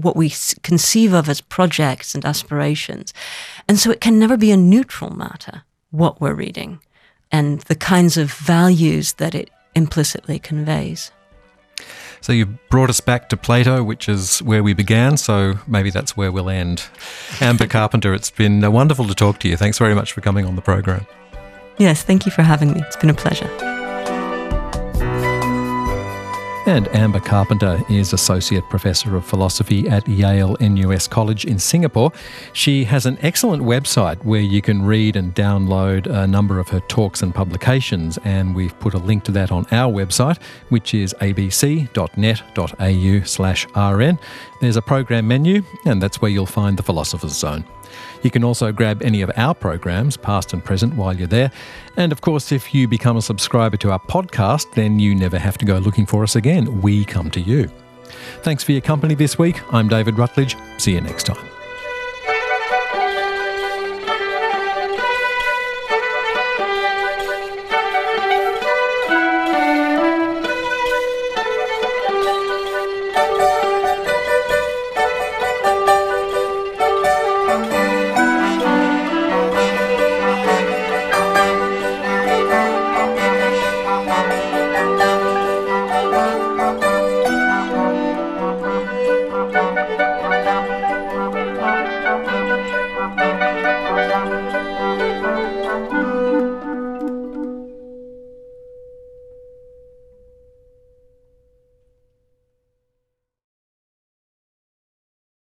what 0.00 0.16
we 0.16 0.32
conceive 0.62 1.12
of 1.12 1.28
as 1.28 1.40
projects 1.40 2.14
and 2.14 2.24
aspirations. 2.24 3.14
And 3.68 3.78
so 3.78 3.90
it 3.90 4.00
can 4.00 4.18
never 4.18 4.36
be 4.36 4.50
a 4.50 4.56
neutral 4.56 5.14
matter 5.14 5.62
what 5.90 6.20
we're 6.20 6.34
reading 6.34 6.80
and 7.30 7.60
the 7.62 7.74
kinds 7.74 8.16
of 8.16 8.32
values 8.32 9.14
that 9.14 9.34
it 9.34 9.50
implicitly 9.74 10.38
conveys. 10.38 11.10
So 12.26 12.32
you've 12.32 12.68
brought 12.70 12.90
us 12.90 12.98
back 12.98 13.28
to 13.28 13.36
Plato, 13.36 13.84
which 13.84 14.08
is 14.08 14.40
where 14.40 14.60
we 14.60 14.74
began, 14.74 15.16
so 15.16 15.60
maybe 15.68 15.90
that's 15.90 16.16
where 16.16 16.32
we'll 16.32 16.50
end. 16.50 16.82
Amber 17.40 17.68
Carpenter, 17.68 18.12
it's 18.14 18.32
been 18.32 18.68
wonderful 18.72 19.06
to 19.06 19.14
talk 19.14 19.38
to 19.38 19.48
you. 19.48 19.56
Thanks 19.56 19.78
very 19.78 19.94
much 19.94 20.12
for 20.12 20.22
coming 20.22 20.44
on 20.44 20.56
the 20.56 20.60
program. 20.60 21.06
Yes, 21.78 22.02
thank 22.02 22.26
you 22.26 22.32
for 22.32 22.42
having 22.42 22.72
me. 22.72 22.80
It's 22.80 22.96
been 22.96 23.10
a 23.10 23.14
pleasure. 23.14 23.75
And 26.68 26.88
Amber 26.88 27.20
Carpenter 27.20 27.80
is 27.88 28.12
Associate 28.12 28.68
Professor 28.68 29.14
of 29.14 29.24
Philosophy 29.24 29.88
at 29.88 30.08
Yale 30.08 30.56
NUS 30.58 31.06
College 31.06 31.44
in 31.44 31.60
Singapore. 31.60 32.10
She 32.54 32.82
has 32.82 33.06
an 33.06 33.18
excellent 33.22 33.62
website 33.62 34.16
where 34.24 34.40
you 34.40 34.60
can 34.60 34.82
read 34.82 35.14
and 35.14 35.32
download 35.32 36.06
a 36.08 36.26
number 36.26 36.58
of 36.58 36.68
her 36.70 36.80
talks 36.80 37.22
and 37.22 37.32
publications, 37.32 38.18
and 38.24 38.52
we've 38.52 38.76
put 38.80 38.94
a 38.94 38.98
link 38.98 39.22
to 39.24 39.32
that 39.32 39.52
on 39.52 39.64
our 39.70 39.92
website, 39.92 40.42
which 40.68 40.92
is 40.92 41.14
abc.net.au 41.20 41.86
slash 43.24 43.66
rn. 43.76 44.18
There's 44.60 44.76
a 44.76 44.82
program 44.82 45.28
menu, 45.28 45.62
and 45.84 46.02
that's 46.02 46.20
where 46.20 46.32
you'll 46.32 46.46
find 46.46 46.76
the 46.76 46.82
Philosopher's 46.82 47.38
Zone. 47.38 47.64
You 48.22 48.30
can 48.30 48.44
also 48.44 48.72
grab 48.72 49.02
any 49.02 49.22
of 49.22 49.30
our 49.36 49.54
programs, 49.54 50.16
past 50.16 50.52
and 50.52 50.64
present, 50.64 50.94
while 50.94 51.16
you're 51.16 51.26
there. 51.26 51.50
And 51.96 52.12
of 52.12 52.20
course, 52.20 52.52
if 52.52 52.74
you 52.74 52.88
become 52.88 53.16
a 53.16 53.22
subscriber 53.22 53.76
to 53.78 53.92
our 53.92 54.00
podcast, 54.00 54.72
then 54.74 54.98
you 54.98 55.14
never 55.14 55.38
have 55.38 55.58
to 55.58 55.64
go 55.64 55.78
looking 55.78 56.06
for 56.06 56.22
us 56.22 56.36
again. 56.36 56.82
We 56.82 57.04
come 57.04 57.30
to 57.30 57.40
you. 57.40 57.70
Thanks 58.42 58.62
for 58.62 58.72
your 58.72 58.80
company 58.80 59.14
this 59.14 59.38
week. 59.38 59.60
I'm 59.72 59.88
David 59.88 60.18
Rutledge. 60.18 60.56
See 60.78 60.92
you 60.92 61.00
next 61.00 61.24
time. 61.24 61.55